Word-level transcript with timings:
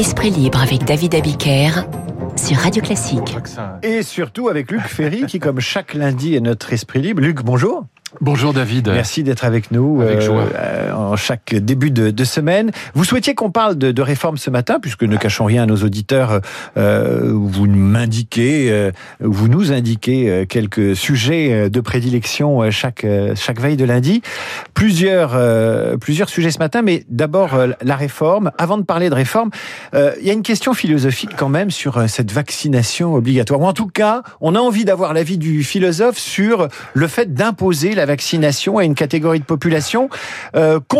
Esprit 0.00 0.30
libre 0.30 0.62
avec 0.62 0.84
David 0.84 1.14
Abiker 1.14 1.84
sur 2.34 2.56
Radio 2.56 2.82
Classique. 2.82 3.36
Et 3.82 4.02
surtout 4.02 4.48
avec 4.48 4.70
Luc 4.70 4.80
Ferry 4.80 5.26
qui, 5.26 5.38
comme 5.38 5.60
chaque 5.60 5.92
lundi, 5.92 6.34
est 6.34 6.40
notre 6.40 6.72
esprit 6.72 7.02
libre. 7.02 7.20
Luc, 7.20 7.42
bonjour. 7.44 7.84
Bonjour 8.22 8.54
David. 8.54 8.88
Merci 8.88 9.22
d'être 9.22 9.44
avec 9.44 9.70
nous 9.70 10.00
avec 10.00 10.22
euh, 10.22 10.90
chaque 11.16 11.54
début 11.54 11.90
de, 11.90 12.24
semaine. 12.24 12.70
Vous 12.94 13.04
souhaitiez 13.04 13.34
qu'on 13.34 13.50
parle 13.50 13.76
de, 13.76 14.02
réforme 14.02 14.36
ce 14.36 14.50
matin, 14.50 14.78
puisque 14.80 15.02
ne 15.02 15.16
cachons 15.16 15.44
rien 15.44 15.64
à 15.64 15.66
nos 15.66 15.76
auditeurs. 15.76 16.40
Euh, 16.76 17.32
vous 17.32 17.66
m'indiquez, 17.66 18.70
euh, 18.70 18.92
vous 19.20 19.48
nous 19.48 19.72
indiquez 19.72 20.30
euh, 20.30 20.44
quelques 20.46 20.96
sujets 20.96 21.70
de 21.70 21.80
prédilection 21.80 22.70
chaque 22.70 23.06
chaque 23.34 23.60
veille 23.60 23.76
de 23.76 23.84
lundi. 23.84 24.22
Plusieurs 24.74 25.38
plusieurs 25.98 26.28
sujets 26.28 26.50
ce 26.50 26.58
matin, 26.58 26.82
mais 26.82 27.04
d'abord 27.08 27.50
la 27.82 27.96
réforme. 27.96 28.50
Avant 28.58 28.78
de 28.78 28.82
parler 28.82 29.10
de 29.10 29.14
réforme, 29.14 29.50
il 29.94 30.26
y 30.26 30.30
a 30.30 30.32
une 30.32 30.42
question 30.42 30.74
philosophique 30.74 31.30
quand 31.36 31.48
même 31.48 31.70
sur 31.70 32.08
cette 32.08 32.32
vaccination 32.32 33.14
obligatoire. 33.14 33.60
Ou 33.60 33.66
en 33.66 33.72
tout 33.72 33.88
cas, 33.88 34.22
on 34.40 34.54
a 34.54 34.58
envie 34.58 34.84
d'avoir 34.84 35.14
l'avis 35.14 35.38
du 35.38 35.62
philosophe 35.62 36.18
sur 36.18 36.68
le 36.94 37.06
fait 37.06 37.34
d'imposer 37.34 37.94
la 37.94 38.06
vaccination 38.06 38.78
à 38.78 38.84
une 38.84 38.94
catégorie 38.94 39.40
de 39.40 39.44
population 39.44 40.08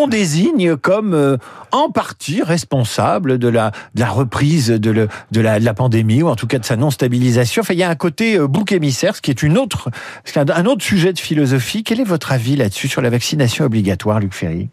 qu'on 0.01 0.09
désigne 0.09 0.77
comme 0.77 1.13
euh, 1.13 1.37
en 1.73 1.91
partie 1.91 2.43
responsable 2.43 3.39
de 3.39 3.49
la, 3.49 3.73
reprise 4.09 4.69
de, 4.71 5.09
la, 5.41 5.75
pandémie, 5.75 6.23
ou 6.23 6.29
en 6.29 6.37
tout 6.37 6.47
cas 6.47 6.59
de 6.59 6.65
sa 6.65 6.77
non-stabilisation. 6.77 7.61
Enfin, 7.61 7.75
il 7.75 7.81
y 7.81 7.83
a 7.83 7.91
un 7.91 7.97
côté 7.97 8.39
euh, 8.39 8.47
bouc 8.47 8.73
émissaire, 8.73 9.15
ce 9.15 9.21
qui 9.21 9.31
est 9.31 9.45
un 9.45 10.67
autre 10.67 10.85
sujet 10.85 11.13
de 11.13 11.19
philosophie. 11.19 11.85
Quel 11.85 12.01
est 12.01 12.05
votre 12.05 12.33
avis 12.33 12.57
là-dessus, 12.57 12.89
sur 12.89 13.03
la 13.03 13.11
vaccination 13.11 13.67
obligatoire, 13.67 14.21
Luc 14.21 14.33
Ferry? 14.33 14.71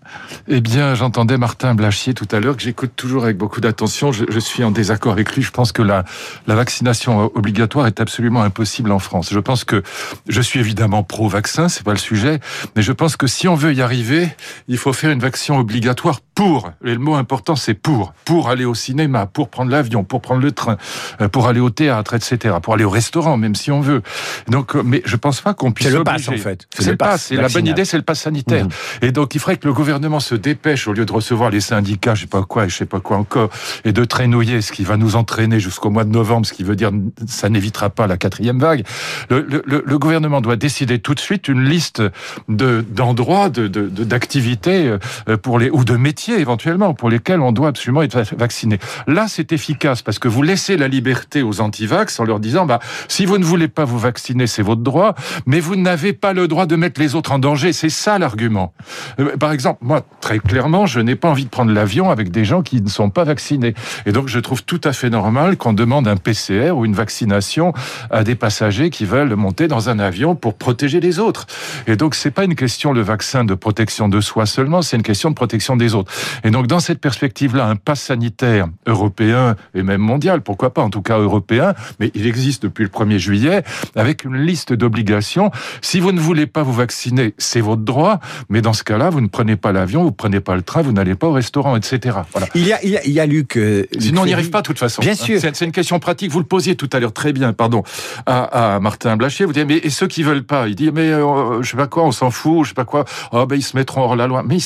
Eh 0.47 0.61
bien, 0.61 0.95
j'entendais 0.95 1.37
Martin 1.37 1.75
Blachier 1.75 2.13
tout 2.13 2.27
à 2.31 2.39
l'heure, 2.39 2.55
que 2.55 2.63
j'écoute 2.63 2.91
toujours 2.95 3.23
avec 3.23 3.37
beaucoup 3.37 3.59
d'attention. 3.59 4.13
Je, 4.13 4.39
suis 4.39 4.63
en 4.63 4.71
désaccord 4.71 5.11
avec 5.11 5.35
lui. 5.35 5.41
Je 5.41 5.51
pense 5.51 5.73
que 5.73 5.81
la, 5.81 6.05
vaccination 6.47 7.31
obligatoire 7.35 7.87
est 7.87 7.99
absolument 7.99 8.43
impossible 8.43 8.91
en 8.93 8.99
France. 8.99 9.29
Je 9.33 9.39
pense 9.39 9.65
que 9.65 9.83
je 10.29 10.41
suis 10.41 10.59
évidemment 10.59 11.03
pro-vaccin, 11.03 11.67
c'est 11.67 11.83
pas 11.83 11.91
le 11.91 11.97
sujet 11.97 12.39
mais 12.75 12.81
je 12.81 12.91
pense 12.91 13.17
que 13.17 13.27
si 13.27 13.47
on 13.47 13.55
veut 13.55 13.73
y 13.73 13.81
arriver, 13.81 14.29
il 14.67 14.77
faut 14.77 14.93
faire 14.93 15.11
une 15.11 15.16
vaccination 15.19 15.59
obligatoire 15.59 16.21
pour. 16.33 16.71
Et 16.83 16.93
le 16.93 16.99
mot 16.99 17.15
important, 17.15 17.55
c'est 17.55 17.73
pour. 17.73 18.13
Pour 18.25 18.49
aller 18.49 18.65
au 18.65 18.75
cinéma, 18.75 19.25
pour 19.25 19.49
prendre 19.49 19.71
l'avion, 19.71 20.03
pour 20.03 20.21
prendre 20.21 20.41
le 20.41 20.51
train, 20.51 20.77
euh, 21.21 21.27
pour 21.27 21.47
aller 21.47 21.59
au 21.59 21.69
théâtre, 21.69 22.13
etc. 22.13 22.55
Pour 22.61 22.73
aller 22.73 22.83
au 22.83 22.89
restaurant, 22.89 23.37
même 23.37 23.55
si 23.55 23.71
on 23.71 23.81
veut. 23.81 24.01
Donc, 24.47 24.75
euh, 24.75 24.83
mais 24.83 25.01
je 25.05 25.15
pense 25.15 25.41
pas 25.41 25.53
qu'on 25.53 25.71
puisse. 25.71 25.89
C'est 25.89 25.97
le 25.97 26.03
pass, 26.03 26.29
en 26.29 26.37
fait. 26.37 26.67
C'est 26.73 26.91
le 26.91 26.97
pass. 26.97 27.31
Et 27.31 27.35
la 27.35 27.49
bonne 27.49 27.67
idée, 27.67 27.85
c'est 27.85 27.97
le 27.97 28.03
pass 28.03 28.21
sanitaire. 28.21 28.65
Mmh. 28.65 29.05
Et 29.05 29.11
donc, 29.11 29.35
il 29.35 29.39
faudrait 29.39 29.57
que 29.57 29.67
le 29.67 29.73
gouvernement 29.73 30.19
se 30.19 30.35
dépêche 30.35 30.87
au 30.87 30.93
lieu 30.93 31.05
de 31.05 31.11
recevoir 31.11 31.49
les 31.49 31.61
syndicats, 31.61 32.15
je 32.15 32.21
sais 32.21 32.27
pas 32.27 32.43
quoi, 32.43 32.65
et 32.65 32.69
je 32.69 32.75
sais 32.75 32.85
pas 32.85 32.99
quoi 32.99 33.17
encore, 33.17 33.49
et 33.85 33.91
de 33.91 34.05
traînouiller, 34.05 34.61
ce 34.61 34.71
qui 34.71 34.83
va 34.83 34.97
nous 34.97 35.15
entraîner 35.15 35.59
jusqu'au 35.59 35.89
mois 35.89 36.03
de 36.03 36.11
novembre, 36.11 36.45
ce 36.45 36.53
qui 36.53 36.63
veut 36.63 36.75
dire 36.75 36.91
ça 37.27 37.49
n'évitera 37.49 37.89
pas 37.89 38.07
la 38.07 38.17
quatrième 38.17 38.59
vague. 38.59 38.85
Le, 39.29 39.41
le, 39.41 39.83
le, 39.85 39.99
gouvernement 39.99 40.41
doit 40.41 40.55
décider 40.55 40.99
tout 40.99 41.13
de 41.13 41.19
suite 41.19 41.47
une 41.47 41.63
liste 41.63 42.01
de 42.47 42.85
d'endroits, 42.89 43.49
de, 43.49 43.67
d'activités 43.67 44.87
euh, 44.87 44.97
pour 45.41 45.59
les 45.59 45.69
ou 45.69 45.83
de 45.83 45.95
métiers 45.95 46.39
éventuellement 46.39 46.93
pour 46.93 47.09
lesquels 47.09 47.41
on 47.41 47.51
doit 47.51 47.69
absolument 47.69 48.01
être 48.01 48.21
vacciné. 48.35 48.79
Là, 49.07 49.25
c'est 49.27 49.51
efficace 49.51 50.01
parce 50.01 50.19
que 50.19 50.27
vous 50.27 50.41
laissez 50.41 50.77
la 50.77 50.87
liberté 50.87 51.43
aux 51.43 51.61
antivax 51.61 52.19
en 52.19 52.23
leur 52.23 52.39
disant 52.39 52.65
bah 52.65 52.79
si 53.07 53.25
vous 53.25 53.37
ne 53.37 53.45
voulez 53.45 53.67
pas 53.67 53.85
vous 53.85 53.99
vacciner, 53.99 54.47
c'est 54.47 54.61
votre 54.61 54.81
droit, 54.81 55.15
mais 55.45 55.59
vous 55.59 55.75
n'avez 55.75 56.13
pas 56.13 56.33
le 56.33 56.47
droit 56.47 56.65
de 56.65 56.75
mettre 56.75 56.99
les 56.99 57.15
autres 57.15 57.31
en 57.31 57.39
danger. 57.39 57.73
C'est 57.73 57.89
ça 57.89 58.19
l'argument. 58.19 58.73
Euh, 59.19 59.35
par 59.37 59.51
exemple, 59.51 59.79
moi 59.81 60.01
très 60.21 60.39
clairement, 60.39 60.85
je 60.85 60.99
n'ai 60.99 61.15
pas 61.15 61.29
envie 61.29 61.45
de 61.45 61.49
prendre 61.49 61.71
l'avion 61.71 62.09
avec 62.09 62.31
des 62.31 62.45
gens 62.45 62.61
qui 62.61 62.81
ne 62.81 62.89
sont 62.89 63.09
pas 63.09 63.23
vaccinés. 63.23 63.73
Et 64.05 64.11
donc 64.11 64.27
je 64.27 64.39
trouve 64.39 64.63
tout 64.63 64.81
à 64.83 64.93
fait 64.93 65.09
normal 65.09 65.57
qu'on 65.57 65.73
demande 65.73 66.07
un 66.07 66.17
PCR 66.17 66.71
ou 66.71 66.85
une 66.85 66.93
vaccination 66.93 67.73
à 68.11 68.23
des 68.23 68.35
passagers 68.35 68.89
qui 68.89 69.05
veulent 69.05 69.35
monter 69.35 69.67
dans 69.67 69.89
un 69.89 69.99
avion 69.99 70.35
pour 70.35 70.55
protéger 70.55 70.99
les 70.99 71.19
autres. 71.19 71.47
Et 71.87 71.95
donc 71.95 72.15
c'est 72.15 72.31
pas 72.31 72.43
une 72.43 72.55
question 72.55 72.93
le 72.93 73.01
vaccin 73.01 73.43
de 73.43 73.53
protection 73.53 74.09
de 74.09 74.21
soi 74.21 74.45
seulement, 74.45 74.81
c'est 74.81 74.96
une 74.97 75.03
question 75.03 75.29
de 75.29 75.35
protection 75.35 75.77
des 75.77 75.95
autres. 75.95 76.11
Et 76.43 76.51
donc 76.51 76.67
dans 76.67 76.79
cette 76.79 76.99
perspective-là, 76.99 77.65
un 77.67 77.75
pass 77.75 78.01
sanitaire 78.01 78.67
européen 78.85 79.55
et 79.73 79.83
même 79.83 80.01
mondial, 80.01 80.41
pourquoi 80.41 80.73
pas, 80.73 80.81
en 80.81 80.89
tout 80.89 81.01
cas 81.01 81.17
européen, 81.17 81.73
mais 81.99 82.11
il 82.13 82.27
existe 82.27 82.63
depuis 82.63 82.83
le 82.83 82.89
1er 82.89 83.17
juillet, 83.17 83.63
avec 83.95 84.25
une 84.25 84.35
liste 84.37 84.73
d'obligations. 84.73 85.51
Si 85.81 85.99
vous 85.99 86.11
ne 86.11 86.19
voulez 86.19 86.47
pas 86.47 86.63
vous 86.63 86.73
vacciner, 86.73 87.33
c'est 87.37 87.61
votre 87.61 87.83
droit, 87.83 88.19
mais 88.49 88.61
dans 88.61 88.73
ce 88.73 88.83
cas-là, 88.83 89.09
vous 89.09 89.21
ne 89.21 89.27
prenez 89.27 89.55
pas 89.55 89.71
l'avion, 89.71 90.01
vous 90.01 90.09
ne 90.09 90.15
prenez 90.15 90.39
pas 90.39 90.55
le 90.55 90.61
train, 90.61 90.81
vous 90.81 90.91
n'allez 90.91 91.15
pas 91.15 91.27
au 91.27 91.33
restaurant, 91.33 91.75
etc. 91.75 92.17
Voilà. 92.31 92.47
Il 92.55 92.67
y 92.67 92.73
a, 92.73 92.83
il 92.83 92.89
y 92.89 92.97
a, 92.97 93.05
il 93.05 93.11
y 93.11 93.19
a 93.19 93.25
Luc. 93.25 93.57
Euh, 93.57 93.85
Sinon, 93.99 94.23
on 94.23 94.25
n'y 94.25 94.33
arrive 94.33 94.49
pas 94.49 94.61
de 94.61 94.67
toute 94.67 94.79
façon. 94.79 95.01
Bien 95.01 95.15
sûr. 95.15 95.39
C'est 95.41 95.65
une 95.65 95.71
question 95.71 95.99
pratique. 95.99 96.31
Vous 96.31 96.39
le 96.39 96.45
posiez 96.45 96.75
tout 96.75 96.89
à 96.93 96.99
l'heure 96.99 97.13
très 97.13 97.33
bien, 97.33 97.53
pardon, 97.53 97.83
à, 98.25 98.75
à 98.75 98.79
Martin 98.79 99.17
Blachier. 99.17 99.45
Vous 99.45 99.53
dites, 99.53 99.67
mais 99.67 99.77
et 99.77 99.89
ceux 99.89 100.07
qui 100.07 100.23
veulent 100.23 100.43
pas 100.43 100.67
Il 100.67 100.75
dit, 100.75 100.91
mais 100.91 101.11
euh, 101.11 101.61
je 101.61 101.71
sais 101.71 101.77
pas 101.77 101.87
quoi, 101.87 102.03
on 102.03 102.11
s'en 102.11 102.31
fout, 102.31 102.63
je 102.63 102.69
sais 102.69 102.73
pas 102.73 102.85
quoi. 102.85 103.05
Oh 103.31 103.45
ben 103.45 103.55
ils 103.55 103.63
se 103.63 103.75
mettront 103.75 104.01
hors 104.01 104.15
la 104.15 104.27
loi. 104.27 104.43
Mais 104.43 104.55
ils 104.55 104.61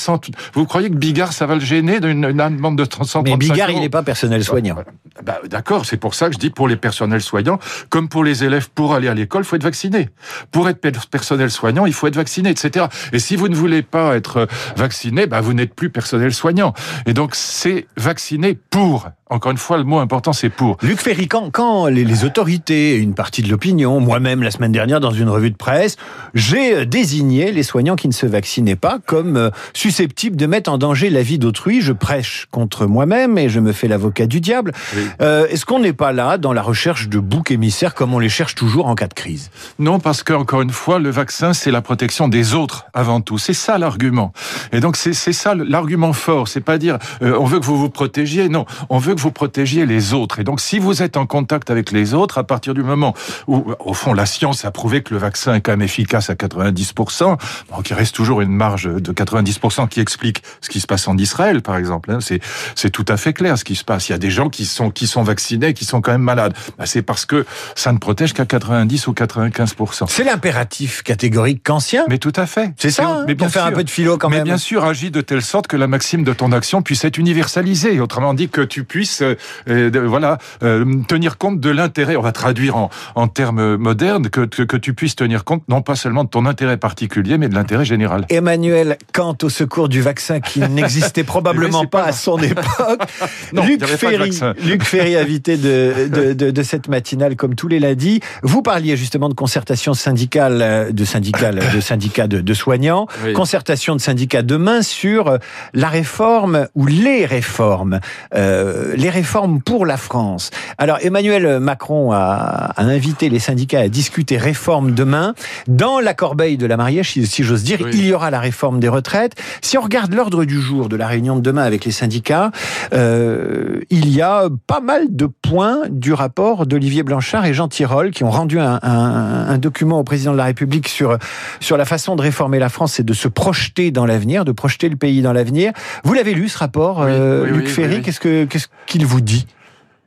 Vous 0.54 0.66
croyez 0.66 0.90
que 0.90 0.94
Bigard 0.94 1.32
ça 1.32 1.46
va 1.46 1.54
le 1.54 1.60
gêner 1.60 2.00
d'une 2.00 2.20
demande 2.20 2.76
de 2.76 2.84
135 2.84 3.22
Mais 3.22 3.36
Bigard 3.36 3.70
il 3.70 3.80
n'est 3.80 3.88
pas 3.88 4.02
personnel 4.02 4.44
soignant. 4.44 4.76
Bah, 5.22 5.40
D'accord, 5.48 5.84
c'est 5.84 5.96
pour 5.96 6.14
ça 6.14 6.28
que 6.28 6.34
je 6.34 6.38
dis 6.38 6.50
pour 6.50 6.68
les 6.68 6.76
personnels 6.76 7.20
soignants, 7.20 7.58
comme 7.90 8.08
pour 8.08 8.24
les 8.24 8.44
élèves, 8.44 8.70
pour 8.70 8.94
aller 8.94 9.08
à 9.08 9.14
l'école, 9.14 9.44
faut 9.44 9.56
être 9.56 9.62
vacciné. 9.62 10.08
Pour 10.50 10.68
être 10.68 10.80
personnel 11.08 11.50
soignant, 11.50 11.86
il 11.86 11.92
faut 11.92 12.06
être 12.06 12.16
vacciné, 12.16 12.50
etc. 12.50 12.86
Et 13.12 13.18
si 13.18 13.36
vous 13.36 13.48
ne 13.48 13.54
voulez 13.54 13.82
pas 13.82 14.16
être 14.16 14.48
vacciné, 14.76 15.26
bah 15.26 15.40
vous 15.40 15.52
n'êtes 15.52 15.74
plus 15.74 15.90
personnel 15.90 16.32
soignant. 16.32 16.72
Et 17.06 17.14
donc 17.14 17.34
c'est 17.34 17.86
vacciné 17.96 18.54
pour 18.54 19.08
encore 19.32 19.52
une 19.52 19.58
fois, 19.58 19.78
le 19.78 19.84
mot 19.84 19.98
important, 19.98 20.32
c'est 20.32 20.50
pour. 20.50 20.76
Luc 20.82 21.00
Ferry, 21.00 21.26
quand, 21.26 21.50
quand 21.50 21.86
les, 21.86 22.04
les, 22.04 22.24
autorités, 22.24 22.96
une 22.96 23.14
partie 23.14 23.42
de 23.42 23.48
l'opinion, 23.48 23.98
moi-même 23.98 24.42
la 24.42 24.50
semaine 24.50 24.72
dernière 24.72 25.00
dans 25.00 25.10
une 25.10 25.28
revue 25.28 25.50
de 25.50 25.56
presse, 25.56 25.96
j'ai 26.34 26.84
désigné 26.86 27.50
les 27.50 27.62
soignants 27.62 27.96
qui 27.96 28.08
ne 28.08 28.12
se 28.12 28.26
vaccinaient 28.26 28.76
pas 28.76 28.98
comme 29.06 29.36
euh, 29.36 29.50
susceptibles 29.72 30.36
de 30.36 30.46
mettre 30.46 30.70
en 30.70 30.78
danger 30.78 31.08
la 31.08 31.22
vie 31.22 31.38
d'autrui. 31.38 31.80
Je 31.80 31.92
prêche 31.92 32.46
contre 32.50 32.86
moi-même 32.86 33.38
et 33.38 33.48
je 33.48 33.60
me 33.60 33.72
fais 33.72 33.88
l'avocat 33.88 34.26
du 34.26 34.40
diable. 34.40 34.72
Oui. 34.94 35.02
Euh, 35.22 35.46
Est-ce 35.48 35.64
qu'on 35.64 35.80
n'est 35.80 35.92
pas 35.92 36.12
là 36.12 36.36
dans 36.36 36.52
la 36.52 36.62
recherche 36.62 37.08
de 37.08 37.18
boucs 37.18 37.50
émissaires 37.50 37.94
comme 37.94 38.12
on 38.12 38.18
les 38.18 38.28
cherche 38.28 38.54
toujours 38.54 38.86
en 38.86 38.94
cas 38.94 39.08
de 39.08 39.14
crise? 39.14 39.50
Non, 39.78 39.98
parce 39.98 40.22
que 40.22 40.34
encore 40.34 40.62
une 40.62 40.70
fois, 40.70 40.98
le 40.98 41.10
vaccin, 41.10 41.54
c'est 41.54 41.70
la 41.70 41.80
protection 41.80 42.28
des 42.28 42.54
autres 42.54 42.86
avant 42.92 43.20
tout. 43.22 43.38
C'est 43.38 43.54
ça 43.54 43.78
l'argument. 43.78 44.32
Et 44.72 44.80
donc 44.80 44.96
c'est 44.96 45.14
ça 45.14 45.54
l'argument 45.54 46.12
fort. 46.12 46.48
C'est 46.48 46.60
pas 46.60 46.76
dire 46.76 46.98
euh, 47.22 47.36
on 47.38 47.44
veut 47.44 47.60
que 47.60 47.64
vous 47.64 47.78
vous 47.78 47.90
protégiez. 47.90 48.48
Non, 48.48 48.66
on 48.90 48.98
veut 48.98 49.14
que 49.14 49.21
vous 49.22 49.30
protégiez 49.30 49.86
les 49.86 50.14
autres. 50.14 50.40
Et 50.40 50.44
donc, 50.44 50.60
si 50.60 50.78
vous 50.78 51.02
êtes 51.02 51.16
en 51.16 51.26
contact 51.26 51.70
avec 51.70 51.92
les 51.92 52.12
autres, 52.14 52.38
à 52.38 52.44
partir 52.44 52.74
du 52.74 52.82
moment 52.82 53.14
où, 53.46 53.64
au 53.78 53.94
fond, 53.94 54.12
la 54.12 54.26
science 54.26 54.64
a 54.64 54.70
prouvé 54.70 55.02
que 55.02 55.14
le 55.14 55.20
vaccin 55.20 55.54
est 55.54 55.60
quand 55.60 55.72
même 55.72 55.82
efficace 55.82 56.28
à 56.30 56.34
90%, 56.34 57.38
donc 57.74 57.90
il 57.90 57.94
reste 57.94 58.14
toujours 58.14 58.40
une 58.40 58.52
marge 58.52 58.84
de 58.84 59.12
90% 59.12 59.88
qui 59.88 60.00
explique 60.00 60.42
ce 60.60 60.68
qui 60.68 60.80
se 60.80 60.86
passe 60.86 61.08
en 61.08 61.16
Israël, 61.16 61.62
par 61.62 61.76
exemple. 61.76 62.10
Hein. 62.10 62.18
C'est 62.20 62.90
tout 62.90 63.04
à 63.08 63.16
fait 63.16 63.32
clair 63.32 63.56
ce 63.56 63.64
qui 63.64 63.76
se 63.76 63.84
passe. 63.84 64.08
Il 64.08 64.12
y 64.12 64.14
a 64.14 64.18
des 64.18 64.30
gens 64.30 64.48
qui 64.48 64.66
sont 64.66 64.90
qui 64.90 65.06
sont 65.06 65.22
vaccinés, 65.22 65.72
qui 65.74 65.84
sont 65.84 66.00
quand 66.00 66.12
même 66.12 66.22
malades. 66.22 66.54
Bah, 66.78 66.86
c'est 66.86 67.02
parce 67.02 67.24
que 67.24 67.46
ça 67.74 67.92
ne 67.92 67.98
protège 67.98 68.32
qu'à 68.32 68.44
90 68.44 69.06
ou 69.06 69.12
95%. 69.12 70.06
C'est 70.08 70.24
l'impératif 70.24 71.02
catégorique 71.02 71.62
kantien. 71.62 72.04
Mais 72.08 72.18
tout 72.18 72.32
à 72.36 72.46
fait. 72.46 72.72
C'est 72.76 72.90
ça. 72.90 73.06
Hein, 73.06 73.24
mais 73.26 73.34
bien 73.34 73.48
faire 73.48 73.66
un 73.66 73.72
peu 73.72 73.84
de 73.84 73.90
philo 73.90 74.18
quand 74.18 74.28
mais 74.28 74.36
même. 74.36 74.44
Mais 74.44 74.50
bien 74.50 74.58
sûr, 74.58 74.84
agis 74.84 75.10
de 75.10 75.20
telle 75.20 75.42
sorte 75.42 75.68
que 75.68 75.76
la 75.76 75.86
maxime 75.86 76.24
de 76.24 76.32
ton 76.32 76.52
action 76.52 76.82
puisse 76.82 77.04
être 77.04 77.18
universalisée. 77.18 78.00
Autrement 78.00 78.34
dit, 78.34 78.48
que 78.48 78.60
tu 78.60 78.84
puisses 78.84 79.01
euh, 79.22 79.90
voilà 80.06 80.38
euh, 80.62 80.84
tenir 81.08 81.38
compte 81.38 81.60
de 81.60 81.70
l'intérêt. 81.70 82.16
On 82.16 82.22
va 82.22 82.32
traduire 82.32 82.76
en, 82.76 82.90
en 83.14 83.28
termes 83.28 83.76
modernes 83.76 84.28
que, 84.28 84.42
que, 84.42 84.62
que 84.62 84.76
tu 84.76 84.94
puisses 84.94 85.16
tenir 85.16 85.44
compte 85.44 85.62
non 85.68 85.82
pas 85.82 85.94
seulement 85.94 86.24
de 86.24 86.28
ton 86.28 86.46
intérêt 86.46 86.76
particulier, 86.76 87.38
mais 87.38 87.48
de 87.48 87.54
l'intérêt 87.54 87.84
général. 87.84 88.26
Emmanuel 88.28 88.96
Kant 89.12 89.36
au 89.42 89.48
secours 89.48 89.88
du 89.88 90.00
vaccin 90.00 90.40
qui 90.40 90.60
n'existait 90.70 91.24
probablement 91.24 91.86
pas, 91.86 92.02
pas 92.02 92.08
à 92.08 92.12
son 92.12 92.38
époque. 92.38 93.02
non, 93.52 93.64
Luc 93.64 93.84
Ferry, 93.84 94.38
Luc 94.64 94.84
Ferry, 94.84 95.16
invité 95.16 95.56
de, 95.56 96.08
de, 96.12 96.32
de, 96.32 96.50
de, 96.50 96.62
cette 96.62 96.88
matinale 96.88 97.36
comme 97.36 97.54
tous 97.54 97.68
les 97.68 97.80
lundis. 97.80 98.20
Vous 98.42 98.62
parliez 98.62 98.96
justement 98.96 99.28
de 99.28 99.34
concertation 99.34 99.94
syndicale, 99.94 100.92
de 100.92 101.04
syndicale, 101.04 101.60
de 101.74 101.80
syndicats 101.92 102.26
de, 102.26 102.40
de 102.40 102.54
soignants, 102.54 103.06
oui. 103.24 103.32
concertation 103.32 103.96
de 103.96 104.00
syndicats 104.00 104.42
demain 104.42 104.82
sur 104.82 105.38
la 105.74 105.88
réforme 105.88 106.68
ou 106.74 106.86
les 106.86 107.26
réformes, 107.26 108.00
euh, 108.34 108.91
les 108.94 109.10
réformes 109.10 109.60
pour 109.60 109.86
la 109.86 109.96
France. 109.96 110.50
Alors 110.78 110.98
Emmanuel 111.00 111.60
Macron 111.60 112.12
a, 112.12 112.72
a, 112.76 112.82
invité 112.82 113.28
les 113.28 113.38
syndicats 113.38 113.80
à 113.80 113.88
discuter 113.88 114.36
réforme 114.36 114.92
demain. 114.92 115.34
Dans 115.68 116.00
la 116.00 116.14
corbeille 116.14 116.56
de 116.56 116.66
la 116.66 116.76
mariage, 116.76 117.12
si, 117.12 117.26
si 117.26 117.42
j'ose 117.42 117.62
dire, 117.62 117.78
oui. 117.82 117.90
il 117.92 118.06
y 118.06 118.12
aura 118.12 118.30
la 118.30 118.40
réforme 118.40 118.80
des 118.80 118.88
retraites. 118.88 119.34
Si 119.60 119.78
on 119.78 119.82
regarde 119.82 120.12
l'ordre 120.14 120.44
du 120.44 120.60
jour 120.60 120.88
de 120.88 120.96
la 120.96 121.06
réunion 121.06 121.36
de 121.36 121.40
demain 121.40 121.62
avec 121.62 121.84
les 121.84 121.90
syndicats, 121.90 122.50
euh, 122.92 123.80
il 123.90 124.08
y 124.10 124.22
a 124.22 124.48
pas 124.66 124.80
mal 124.80 125.06
de 125.10 125.26
points 125.26 125.82
du 125.90 126.12
rapport 126.12 126.66
d'Olivier 126.66 127.02
Blanchard 127.02 127.46
et 127.46 127.54
Jean 127.54 127.68
Tirole 127.68 128.10
qui 128.10 128.24
ont 128.24 128.30
rendu 128.30 128.58
un, 128.58 128.78
un, 128.82 129.46
un, 129.48 129.58
document 129.58 129.98
au 129.98 130.04
président 130.04 130.32
de 130.32 130.36
la 130.36 130.44
République 130.44 130.88
sur, 130.88 131.18
sur 131.60 131.76
la 131.76 131.84
façon 131.84 132.16
de 132.16 132.22
réformer 132.22 132.58
la 132.58 132.68
France 132.68 133.00
et 133.00 133.02
de 133.02 133.12
se 133.12 133.28
projeter 133.28 133.90
dans 133.90 134.06
l'avenir, 134.06 134.44
de 134.44 134.52
projeter 134.52 134.88
le 134.88 134.96
pays 134.96 135.22
dans 135.22 135.32
l'avenir. 135.32 135.72
Vous 136.04 136.14
l'avez 136.14 136.34
lu 136.34 136.48
ce 136.48 136.58
rapport, 136.58 137.00
oui, 137.00 137.06
euh, 137.08 137.44
oui, 137.44 137.58
Luc 137.58 137.68
Ferry 137.68 138.02
Qu'est-ce 138.02 138.20
que, 138.20 138.44
qu'est-ce 138.44 138.68
qu'il 138.86 139.06
vous 139.06 139.20
dit 139.20 139.46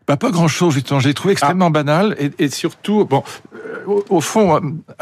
bah, 0.07 0.17
pas 0.17 0.29
grand 0.29 0.47
chose, 0.47 0.73
justement. 0.73 0.99
J'ai 0.99 1.13
trouvé 1.13 1.31
extrêmement 1.31 1.71
banal 1.71 2.15
et, 2.19 2.31
et, 2.43 2.49
surtout, 2.49 3.05
bon, 3.05 3.23
au, 4.09 4.21
fond, 4.21 4.59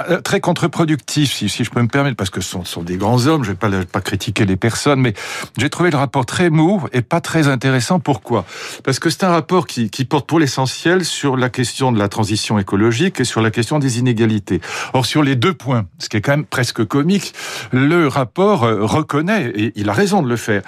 euh, 0.10 0.21
très 0.21 0.39
contre-productif, 0.39 1.33
si, 1.33 1.48
je 1.48 1.69
peux 1.69 1.81
me 1.81 1.88
permettre, 1.88 2.15
parce 2.15 2.30
que 2.30 2.42
ce 2.42 2.57
sont, 2.63 2.83
des 2.83 2.98
grands 2.98 3.27
hommes, 3.27 3.44
je 3.44 3.51
vais 3.51 3.86
pas, 3.86 4.01
critiquer 4.01 4.45
les 4.45 4.56
personnes, 4.56 5.00
mais 5.00 5.13
j'ai 5.57 5.69
trouvé 5.69 5.92
le 5.92 5.98
rapport 5.98 6.25
très 6.25 6.50
mou 6.50 6.83
et 6.92 7.01
pas 7.01 7.21
très 7.21 7.48
intéressant. 7.48 8.00
Pourquoi? 8.00 8.45
Parce 8.83 9.00
que 9.00 9.10
c'est 9.10 9.24
un 9.24 9.31
rapport 9.31 9.68
qui, 9.68 9.89
porte 10.06 10.27
pour 10.27 10.39
l'essentiel 10.39 11.06
sur 11.06 11.38
la 11.38 11.50
question 11.50 11.92
de 11.92 11.98
la 11.98 12.10
transition 12.10 12.60
écologique 12.60 13.19
et 13.19 13.24
sur 13.24 13.42
la 13.42 13.51
question 13.51 13.80
des 13.80 14.00
inégalités. 14.00 14.60
Or, 14.94 15.06
sur 15.06 15.24
les 15.24 15.36
deux 15.36 15.54
points, 15.54 15.86
ce 16.00 16.10
qui 16.10 16.18
est 16.18 16.21
quand 16.21 16.33
même 16.33 16.45
presque 16.45 16.86
comique, 16.86 17.33
le 17.71 18.07
rapport 18.07 18.63
euh, 18.63 18.86
reconnaît, 18.86 19.51
et 19.56 19.71
il 19.75 19.89
a 19.89 19.94
raison 19.94 20.21
de 20.21 20.27
le 20.27 20.36
faire, 20.36 20.62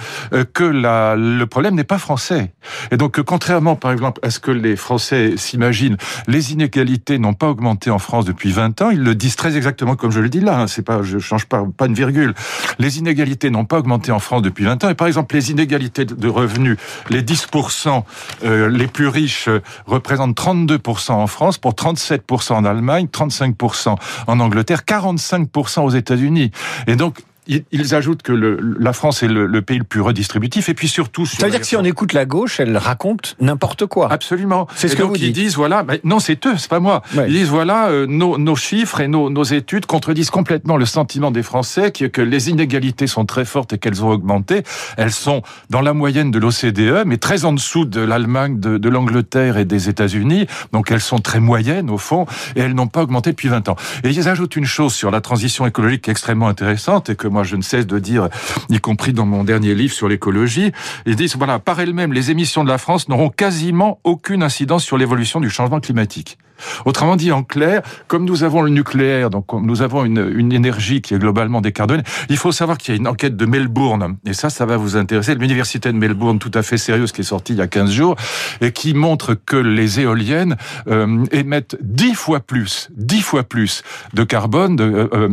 que 0.53 0.63
le 0.63 1.45
problème 1.45 1.75
n'est 1.75 1.83
pas 1.83 1.97
français. 1.97 2.53
Et 2.91 2.97
donc, 2.97 3.21
contrairement, 3.21 3.75
par 3.75 3.91
exemple, 3.91 4.19
est-ce 4.23 4.39
que 4.39 4.51
les 4.51 4.75
Français 4.75 5.35
s'imaginent 5.37 5.97
Les 6.27 6.53
inégalités 6.53 7.19
n'ont 7.19 7.33
pas 7.33 7.49
augmenté 7.49 7.84
en 7.89 7.99
France 7.99 8.25
depuis 8.25 8.51
20 8.51 8.81
ans. 8.81 8.89
Ils 8.89 9.03
le 9.03 9.15
disent 9.15 9.35
très 9.35 9.57
exactement 9.57 9.95
comme 9.95 10.11
je 10.11 10.19
le 10.19 10.29
dis 10.29 10.39
là. 10.39 10.61
Hein. 10.61 10.67
C'est 10.67 10.81
pas, 10.81 11.01
je 11.03 11.19
change 11.19 11.45
pas, 11.45 11.63
pas 11.77 11.85
une 11.87 11.93
virgule. 11.93 12.33
Les 12.79 12.99
inégalités 12.99 13.49
n'ont 13.49 13.65
pas 13.65 13.79
augmenté 13.79 14.11
en 14.11 14.19
France 14.19 14.41
depuis 14.41 14.65
20 14.65 14.83
ans. 14.83 14.89
Et 14.89 14.95
par 14.95 15.07
exemple, 15.07 15.35
les 15.35 15.51
inégalités 15.51 16.05
de 16.05 16.27
revenus, 16.27 16.77
les 17.09 17.21
10% 17.21 18.03
euh, 18.43 18.69
les 18.69 18.87
plus 18.87 19.07
riches 19.07 19.47
euh, 19.47 19.61
représentent 19.85 20.37
32% 20.37 21.11
en 21.11 21.27
France, 21.27 21.57
pour 21.57 21.73
37% 21.73 22.53
en 22.53 22.65
Allemagne, 22.65 23.07
35% 23.11 23.95
en 24.27 24.39
Angleterre, 24.39 24.81
45% 24.87 25.81
aux 25.81 25.89
États-Unis. 25.89 26.51
Et 26.87 26.95
donc, 26.95 27.19
ils 27.47 27.95
ajoutent 27.95 28.23
que 28.23 28.31
le, 28.31 28.59
la 28.79 28.93
France 28.93 29.23
est 29.23 29.27
le, 29.27 29.61
pays 29.61 29.77
le 29.77 29.83
plus 29.83 30.01
redistributif 30.01 30.69
et 30.69 30.73
puis 30.73 30.87
surtout. 30.87 31.25
Ça 31.25 31.45
veut 31.45 31.51
dire 31.51 31.59
que 31.59 31.65
si 31.65 31.75
on 31.75 31.83
écoute 31.83 32.13
la 32.13 32.25
gauche, 32.25 32.59
elle 32.59 32.77
raconte 32.77 33.35
n'importe 33.39 33.85
quoi. 33.85 34.11
Absolument. 34.11 34.67
C'est 34.75 34.87
ce 34.87 34.95
que 34.95 35.01
donc 35.01 35.17
vous 35.17 35.23
ils 35.23 35.33
disent 35.33 35.55
voilà, 35.55 35.83
mais 35.83 35.99
non 36.03 36.19
c'est 36.19 36.45
eux, 36.47 36.57
c'est 36.57 36.69
pas 36.69 36.79
moi. 36.79 37.01
Ils 37.13 37.33
disent 37.33 37.49
voilà 37.49 37.89
euh, 37.89 38.05
nos, 38.07 38.37
nos, 38.37 38.55
chiffres 38.55 39.01
et 39.01 39.07
nos, 39.07 39.29
nos, 39.29 39.43
études 39.43 39.85
contredisent 39.85 40.29
complètement 40.29 40.77
le 40.77 40.85
sentiment 40.85 41.31
des 41.31 41.43
Français 41.43 41.91
qui 41.91 42.09
que 42.09 42.21
les 42.21 42.49
inégalités 42.49 43.07
sont 43.07 43.25
très 43.25 43.45
fortes 43.45 43.73
et 43.73 43.77
qu'elles 43.77 44.03
ont 44.03 44.09
augmenté. 44.09 44.63
Elles 44.97 45.11
sont 45.11 45.41
dans 45.69 45.81
la 45.81 45.93
moyenne 45.93 46.31
de 46.31 46.39
l'OCDE, 46.39 47.03
mais 47.05 47.17
très 47.17 47.45
en 47.45 47.53
dessous 47.53 47.85
de 47.85 48.01
l'Allemagne, 48.01 48.59
de, 48.59 48.77
de 48.77 48.89
l'Angleterre 48.89 49.57
et 49.57 49.65
des 49.65 49.89
États-Unis. 49.89 50.47
Donc 50.71 50.91
elles 50.91 51.01
sont 51.01 51.19
très 51.19 51.39
moyennes 51.39 51.89
au 51.89 51.97
fond 51.97 52.25
et 52.55 52.61
elles 52.61 52.73
n'ont 52.73 52.87
pas 52.87 53.01
augmenté 53.01 53.31
depuis 53.31 53.49
20 53.49 53.69
ans. 53.69 53.75
Et 54.03 54.09
ils 54.09 54.29
ajoutent 54.29 54.55
une 54.55 54.65
chose 54.65 54.93
sur 54.93 55.11
la 55.11 55.21
transition 55.21 55.65
écologique 55.65 56.03
qui 56.03 56.09
est 56.09 56.13
extrêmement 56.13 56.47
intéressante 56.47 57.09
et 57.09 57.15
que 57.15 57.27
moi 57.35 57.43
je 57.43 57.57
ne 57.57 57.61
cesse 57.61 57.85
de 57.85 57.99
dire, 57.99 58.29
y 58.69 58.79
compris 58.79 59.11
dans 59.11 59.25
mon 59.25 59.43
dernier 59.43 59.75
livre 59.75 59.93
sur 59.93 60.07
l'écologie, 60.07 60.71
ils 61.05 61.17
disent, 61.17 61.35
voilà, 61.35 61.59
par 61.59 61.81
elles-mêmes, 61.81 62.13
les 62.13 62.31
émissions 62.31 62.63
de 62.63 62.69
la 62.69 62.77
France 62.77 63.09
n'auront 63.09 63.29
quasiment 63.29 63.99
aucune 64.05 64.41
incidence 64.41 64.85
sur 64.85 64.97
l'évolution 64.97 65.41
du 65.41 65.49
changement 65.49 65.81
climatique. 65.81 66.37
Autrement 66.85 67.15
dit, 67.15 67.31
en 67.31 67.43
clair, 67.43 67.81
comme 68.07 68.25
nous 68.25 68.43
avons 68.43 68.61
le 68.61 68.69
nucléaire, 68.69 69.29
donc 69.29 69.45
nous 69.53 69.81
avons 69.81 70.05
une, 70.05 70.51
énergie 70.51 71.01
qui 71.01 71.13
est 71.13 71.19
globalement 71.19 71.59
décarbonée, 71.61 72.03
il 72.29 72.37
faut 72.37 72.51
savoir 72.51 72.77
qu'il 72.77 72.93
y 72.93 72.97
a 72.97 72.99
une 72.99 73.07
enquête 73.07 73.35
de 73.35 73.45
Melbourne, 73.45 74.17
et 74.25 74.33
ça, 74.33 74.49
ça 74.49 74.65
va 74.65 74.77
vous 74.77 74.95
intéresser, 74.95 75.35
l'université 75.35 75.91
de 75.91 75.97
Melbourne, 75.97 76.39
tout 76.39 76.51
à 76.53 76.63
fait 76.63 76.77
sérieuse, 76.77 77.11
qui 77.11 77.21
est 77.21 77.25
sortie 77.25 77.53
il 77.53 77.59
y 77.59 77.61
a 77.61 77.67
15 77.67 77.91
jours, 77.91 78.15
et 78.61 78.71
qui 78.71 78.93
montre 78.93 79.33
que 79.33 79.57
les 79.57 79.99
éoliennes 79.99 80.55
euh, 80.87 81.25
émettent 81.31 81.77
10 81.81 82.13
fois 82.13 82.39
plus, 82.39 82.89
10 82.95 83.21
fois 83.21 83.43
plus 83.43 83.83
de 84.13 84.23
carbone 84.23 84.75
de, 84.75 84.83
euh, 84.83 85.07
euh 85.13 85.29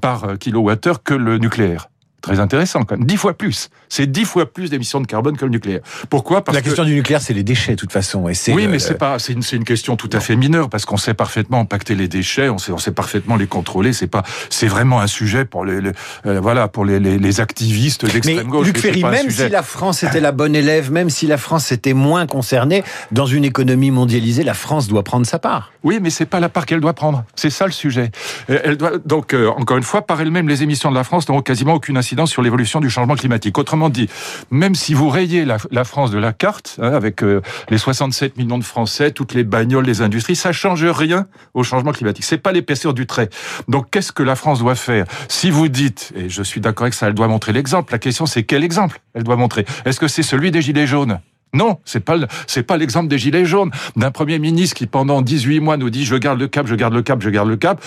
par 0.00 0.38
kilowattheure 0.38 1.02
que 1.02 1.14
le 1.14 1.38
nucléaire. 1.38 1.88
Très 2.24 2.40
intéressant 2.40 2.84
quand 2.84 2.96
même. 2.96 3.06
Dix 3.06 3.18
fois 3.18 3.34
plus. 3.34 3.68
C'est 3.90 4.10
dix 4.10 4.24
fois 4.24 4.50
plus 4.50 4.70
d'émissions 4.70 4.98
de 4.98 5.06
carbone 5.06 5.36
que 5.36 5.44
le 5.44 5.50
nucléaire. 5.50 5.80
Pourquoi? 6.08 6.42
Parce 6.42 6.56
La 6.56 6.62
question 6.62 6.82
du 6.82 6.94
nucléaire, 6.94 7.20
c'est 7.20 7.34
les 7.34 7.42
déchets, 7.42 7.72
de 7.72 7.76
toute 7.76 7.92
façon. 7.92 8.26
Et 8.30 8.34
oui, 8.48 8.66
mais 8.66 8.78
c'est 8.78 8.94
pas, 8.94 9.18
c'est 9.18 9.34
une, 9.34 9.42
une, 9.52 9.64
question 9.64 9.94
tout 9.96 10.08
à 10.10 10.20
fait 10.20 10.34
mineure 10.34 10.70
parce 10.70 10.86
qu'on 10.86 10.96
sait 10.96 11.12
parfaitement 11.12 11.60
impacter 11.60 11.94
les 11.94 12.08
déchets, 12.08 12.48
on 12.48 12.56
sait, 12.56 12.72
on 12.72 12.78
sait 12.78 12.92
parfaitement 12.92 13.36
les 13.36 13.46
contrôler. 13.46 13.92
C'est 13.92 14.06
pas, 14.06 14.22
c'est 14.48 14.68
vraiment 14.68 15.02
un 15.02 15.06
sujet 15.06 15.44
pour 15.44 15.66
les, 15.66 15.80
euh, 16.24 16.40
voilà, 16.40 16.66
pour 16.66 16.86
les, 16.86 16.98
les, 16.98 17.18
les 17.18 17.40
activistes 17.42 18.06
d'extrême 18.10 18.48
gauche. 18.48 18.68
Luc 18.68 18.78
Ferry, 18.78 19.04
même 19.04 19.28
si 19.28 19.50
la 19.50 19.62
France 19.62 20.02
était 20.02 20.20
la 20.20 20.32
bonne 20.32 20.56
élève, 20.56 20.90
même 20.90 21.10
si 21.10 21.26
la 21.26 21.36
France 21.36 21.72
était 21.72 21.92
moins 21.92 22.26
concernée 22.26 22.84
dans 23.12 23.26
une 23.26 23.44
économie 23.44 23.90
mondialisée, 23.90 24.44
la 24.44 24.54
France 24.54 24.88
doit 24.88 25.02
prendre 25.02 25.26
sa 25.26 25.38
part. 25.38 25.72
Oui, 25.82 25.98
mais 26.00 26.08
c'est 26.08 26.24
pas 26.24 26.40
la 26.40 26.48
part 26.48 26.64
qu'elle 26.64 26.80
doit 26.80 26.94
prendre. 26.94 27.24
C'est 27.34 27.50
ça 27.50 27.66
le 27.66 27.72
sujet. 27.72 28.10
Euh, 28.48 28.60
elle 28.64 28.78
doit 28.78 28.92
donc 29.04 29.34
euh, 29.34 29.50
encore 29.50 29.76
une 29.76 29.82
fois, 29.82 30.06
par 30.06 30.22
elle-même, 30.22 30.48
les 30.48 30.62
émissions 30.62 30.90
de 30.90 30.96
la 30.96 31.04
France 31.04 31.28
n'auront 31.28 31.42
quasiment 31.42 31.74
aucune 31.74 31.98
incidence 31.98 32.13
sur 32.26 32.42
l'évolution 32.42 32.80
du 32.80 32.90
changement 32.90 33.14
climatique. 33.16 33.58
Autrement 33.58 33.88
dit, 33.88 34.08
même 34.50 34.74
si 34.74 34.94
vous 34.94 35.08
rayez 35.08 35.44
la, 35.44 35.84
France 35.84 36.10
de 36.10 36.18
la 36.18 36.32
carte, 36.32 36.78
hein, 36.80 36.92
avec 36.92 37.22
euh, 37.22 37.42
les 37.68 37.78
67 37.78 38.36
millions 38.36 38.58
de 38.58 38.64
Français, 38.64 39.10
toutes 39.10 39.34
les 39.34 39.44
bagnoles, 39.44 39.84
les 39.84 40.02
industries, 40.02 40.36
ça 40.36 40.52
change 40.52 40.84
rien 40.84 41.26
au 41.52 41.62
changement 41.62 41.92
climatique. 41.92 42.24
C'est 42.24 42.38
pas 42.38 42.52
l'épaisseur 42.52 42.94
du 42.94 43.06
trait. 43.06 43.28
Donc, 43.68 43.90
qu'est-ce 43.90 44.12
que 44.12 44.22
la 44.22 44.36
France 44.36 44.60
doit 44.60 44.74
faire? 44.74 45.06
Si 45.28 45.50
vous 45.50 45.68
dites, 45.68 46.12
et 46.16 46.28
je 46.28 46.42
suis 46.42 46.60
d'accord 46.60 46.84
avec 46.84 46.94
ça, 46.94 47.08
elle 47.08 47.14
doit 47.14 47.28
montrer 47.28 47.52
l'exemple. 47.52 47.92
La 47.92 47.98
question, 47.98 48.26
c'est 48.26 48.44
quel 48.44 48.64
exemple 48.64 49.00
elle 49.14 49.24
doit 49.24 49.36
montrer? 49.36 49.66
Est-ce 49.84 50.00
que 50.00 50.08
c'est 50.08 50.22
celui 50.22 50.50
des 50.50 50.62
gilets 50.62 50.86
jaunes? 50.86 51.20
Non, 51.54 51.78
c'est 51.84 52.00
pas 52.00 52.16
c'est 52.46 52.64
pas 52.64 52.76
l'exemple 52.76 53.08
des 53.08 53.18
gilets 53.18 53.46
jaunes 53.46 53.70
d'un 53.96 54.10
premier 54.10 54.38
ministre 54.38 54.76
qui 54.76 54.86
pendant 54.86 55.22
18 55.22 55.60
mois 55.60 55.76
nous 55.76 55.90
dit 55.90 56.04
je 56.04 56.16
garde 56.16 56.38
le 56.38 56.48
cap, 56.48 56.66
je 56.66 56.74
garde 56.74 56.92
le 56.92 57.02
cap, 57.02 57.22
je 57.22 57.30
garde 57.30 57.48
le 57.48 57.56
cap. 57.56 57.82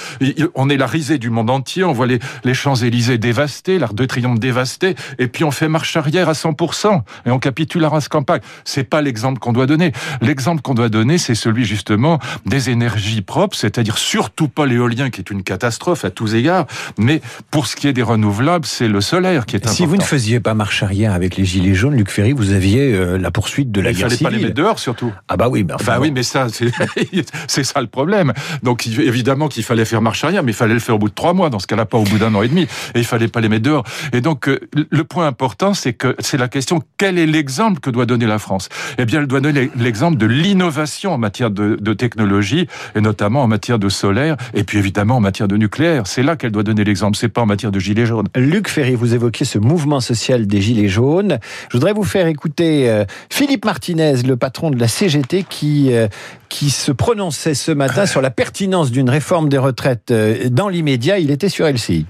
on 0.55 0.69
est 0.69 0.77
la 0.77 0.87
risée 0.87 1.17
du 1.17 1.29
monde 1.29 1.49
entier, 1.49 1.83
on 1.83 1.91
voit 1.91 2.07
les, 2.07 2.19
les 2.43 2.53
Champs-Élysées 2.53 3.17
dévastés, 3.17 3.77
l'Arc 3.77 3.93
de 3.93 4.05
Triomphe 4.05 4.39
dévasté 4.39 4.95
et 5.19 5.27
puis 5.27 5.43
on 5.43 5.51
fait 5.51 5.67
marche 5.67 5.95
arrière 5.97 6.29
à 6.29 6.33
100% 6.33 7.01
et 7.25 7.31
on 7.31 7.39
capitule 7.39 7.83
à 7.83 7.89
race 7.89 8.07
campagne. 8.07 8.41
C'est 8.63 8.83
pas 8.83 9.01
l'exemple 9.01 9.39
qu'on 9.39 9.53
doit 9.53 9.65
donner. 9.65 9.91
L'exemple 10.21 10.61
qu'on 10.61 10.73
doit 10.73 10.89
donner, 10.89 11.17
c'est 11.17 11.35
celui 11.35 11.65
justement 11.65 12.19
des 12.45 12.69
énergies 12.69 13.21
propres, 13.21 13.57
c'est-à-dire 13.57 13.97
surtout 13.97 14.47
pas 14.47 14.65
l'éolien 14.65 15.09
qui 15.09 15.21
est 15.21 15.29
une 15.29 15.43
catastrophe 15.43 16.05
à 16.05 16.09
tous 16.09 16.35
égards, 16.35 16.65
mais 16.97 17.21
pour 17.51 17.67
ce 17.67 17.75
qui 17.75 17.87
est 17.87 17.93
des 17.93 18.03
renouvelables, 18.03 18.65
c'est 18.65 18.87
le 18.87 19.01
solaire 19.01 19.45
qui 19.45 19.55
est 19.55 19.59
important. 19.59 19.75
Si 19.75 19.85
vous 19.85 19.97
ne 19.97 20.03
faisiez 20.03 20.39
pas 20.39 20.53
marche 20.53 20.83
arrière 20.83 21.13
avec 21.13 21.35
les 21.35 21.45
gilets 21.45 21.75
jaunes, 21.75 21.95
Luc 21.95 22.09
Ferry, 22.09 22.31
vous 22.31 22.53
aviez 22.53 22.93
euh, 22.93 23.17
la 23.17 23.31
poursuite 23.31 23.56
de 23.65 23.81
la 23.81 23.91
il 23.91 23.97
guerre 23.97 24.11
civile. 24.11 24.19
Il 24.19 24.23
fallait 24.23 24.35
pas 24.35 24.37
les 24.37 24.43
mettre 24.45 24.55
dehors 24.55 24.79
surtout. 24.79 25.11
Ah 25.27 25.37
bah 25.37 25.49
oui, 25.49 25.63
bah, 25.63 25.75
enfin, 25.79 25.97
oui, 25.99 26.11
mais 26.11 26.23
ça, 26.23 26.47
c'est 27.47 27.63
ça 27.63 27.81
le 27.81 27.87
problème. 27.87 28.33
Donc 28.63 28.87
évidemment 28.87 29.47
qu'il 29.47 29.63
fallait 29.63 29.85
faire 29.85 30.01
marche 30.01 30.23
arrière, 30.23 30.43
mais 30.43 30.51
il 30.51 30.55
fallait 30.55 30.73
le 30.73 30.79
faire 30.79 30.95
au 30.95 30.99
bout 30.99 31.09
de 31.09 31.13
trois 31.13 31.33
mois. 31.33 31.49
Dans 31.49 31.59
ce 31.59 31.67
cas-là, 31.67 31.85
pas 31.85 31.97
au 31.97 32.03
bout 32.03 32.17
d'un 32.17 32.33
an 32.35 32.41
et 32.41 32.47
demi. 32.47 32.63
Et 32.95 32.99
il 32.99 33.05
fallait 33.05 33.27
pas 33.27 33.41
les 33.41 33.49
mettre 33.49 33.63
dehors. 33.63 33.83
Et 34.13 34.21
donc 34.21 34.47
euh, 34.47 34.59
le 34.73 35.03
point 35.03 35.27
important, 35.27 35.73
c'est 35.73 35.93
que 35.93 36.15
c'est 36.19 36.37
la 36.37 36.47
question 36.47 36.81
quel 36.97 37.17
est 37.17 37.25
l'exemple 37.25 37.79
que 37.79 37.89
doit 37.89 38.05
donner 38.05 38.25
la 38.25 38.39
France? 38.39 38.69
Eh 38.97 39.05
bien, 39.05 39.21
elle 39.21 39.27
doit 39.27 39.41
donner 39.41 39.69
l'exemple 39.75 40.17
de 40.17 40.25
l'innovation 40.25 41.13
en 41.13 41.17
matière 41.17 41.51
de, 41.51 41.77
de, 41.79 41.93
technologie 41.93 42.67
et 42.95 43.01
notamment 43.01 43.43
en 43.43 43.47
matière 43.47 43.79
de 43.79 43.89
solaire 43.89 44.37
et 44.53 44.63
puis 44.63 44.77
évidemment 44.77 45.17
en 45.17 45.19
matière 45.19 45.47
de 45.47 45.57
nucléaire. 45.57 46.05
C'est 46.05 46.23
là 46.23 46.35
qu'elle 46.35 46.51
doit 46.51 46.63
donner 46.63 46.83
l'exemple. 46.83 47.17
C'est 47.17 47.29
pas 47.29 47.41
en 47.41 47.45
matière 47.45 47.71
de 47.71 47.79
gilets 47.79 48.05
jaunes. 48.05 48.27
Luc 48.35 48.69
Ferry, 48.69 48.95
vous 48.95 49.13
évoquiez 49.13 49.45
ce 49.45 49.57
mouvement 49.57 49.99
social 49.99 50.47
des 50.47 50.61
gilets 50.61 50.87
jaunes. 50.87 51.39
Je 51.69 51.77
voudrais 51.77 51.93
vous 51.93 52.03
faire 52.03 52.27
écouter 52.27 52.89
euh, 52.89 53.05
Philippe 53.47 53.63
Martinez, 53.63 54.23
le 54.23 54.35
patron 54.35 54.71
de 54.71 54.77
la 54.77 54.89
CGT, 54.89 55.45
qui, 55.49 55.93
euh, 55.93 56.09
qui 56.49 56.69
se 56.69 56.91
prononçait 56.91 57.53
ce 57.53 57.71
matin 57.71 58.05
sur 58.05 58.19
la 58.19 58.29
pertinence 58.29 58.91
d'une 58.91 59.09
réforme 59.09 59.47
des 59.47 59.57
retraites 59.57 60.11
euh, 60.11 60.49
dans 60.49 60.67
l'immédiat. 60.67 61.17
Il 61.19 61.31
était 61.31 61.47
sur 61.47 61.65
LCI. 61.65 62.05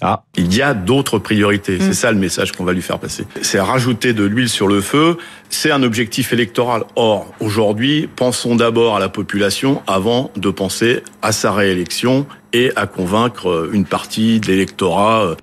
Ah. 0.00 0.24
Il 0.38 0.54
y 0.54 0.62
a 0.62 0.72
d'autres 0.72 1.18
priorités. 1.18 1.76
C'est 1.78 1.90
mm. 1.90 1.92
ça 1.92 2.10
le 2.10 2.16
message 2.16 2.52
qu'on 2.52 2.64
va 2.64 2.72
lui 2.72 2.80
faire 2.80 2.98
passer. 2.98 3.26
C'est 3.42 3.60
rajouter 3.60 4.14
de 4.14 4.24
l'huile 4.24 4.48
sur 4.48 4.66
le 4.66 4.80
feu. 4.80 5.18
C'est 5.50 5.70
un 5.70 5.82
objectif 5.82 6.32
électoral. 6.32 6.84
Or, 6.96 7.34
aujourd'hui, 7.40 8.08
pensons 8.16 8.56
d'abord 8.56 8.96
à 8.96 8.98
la 8.98 9.10
population 9.10 9.82
avant 9.86 10.30
de 10.36 10.48
penser 10.48 11.02
à 11.20 11.32
sa 11.32 11.52
réélection 11.52 12.24
et 12.54 12.72
à 12.76 12.86
convaincre 12.86 13.68
une 13.74 13.84
partie 13.84 14.40
de 14.40 14.46
l'électorat 14.46 15.36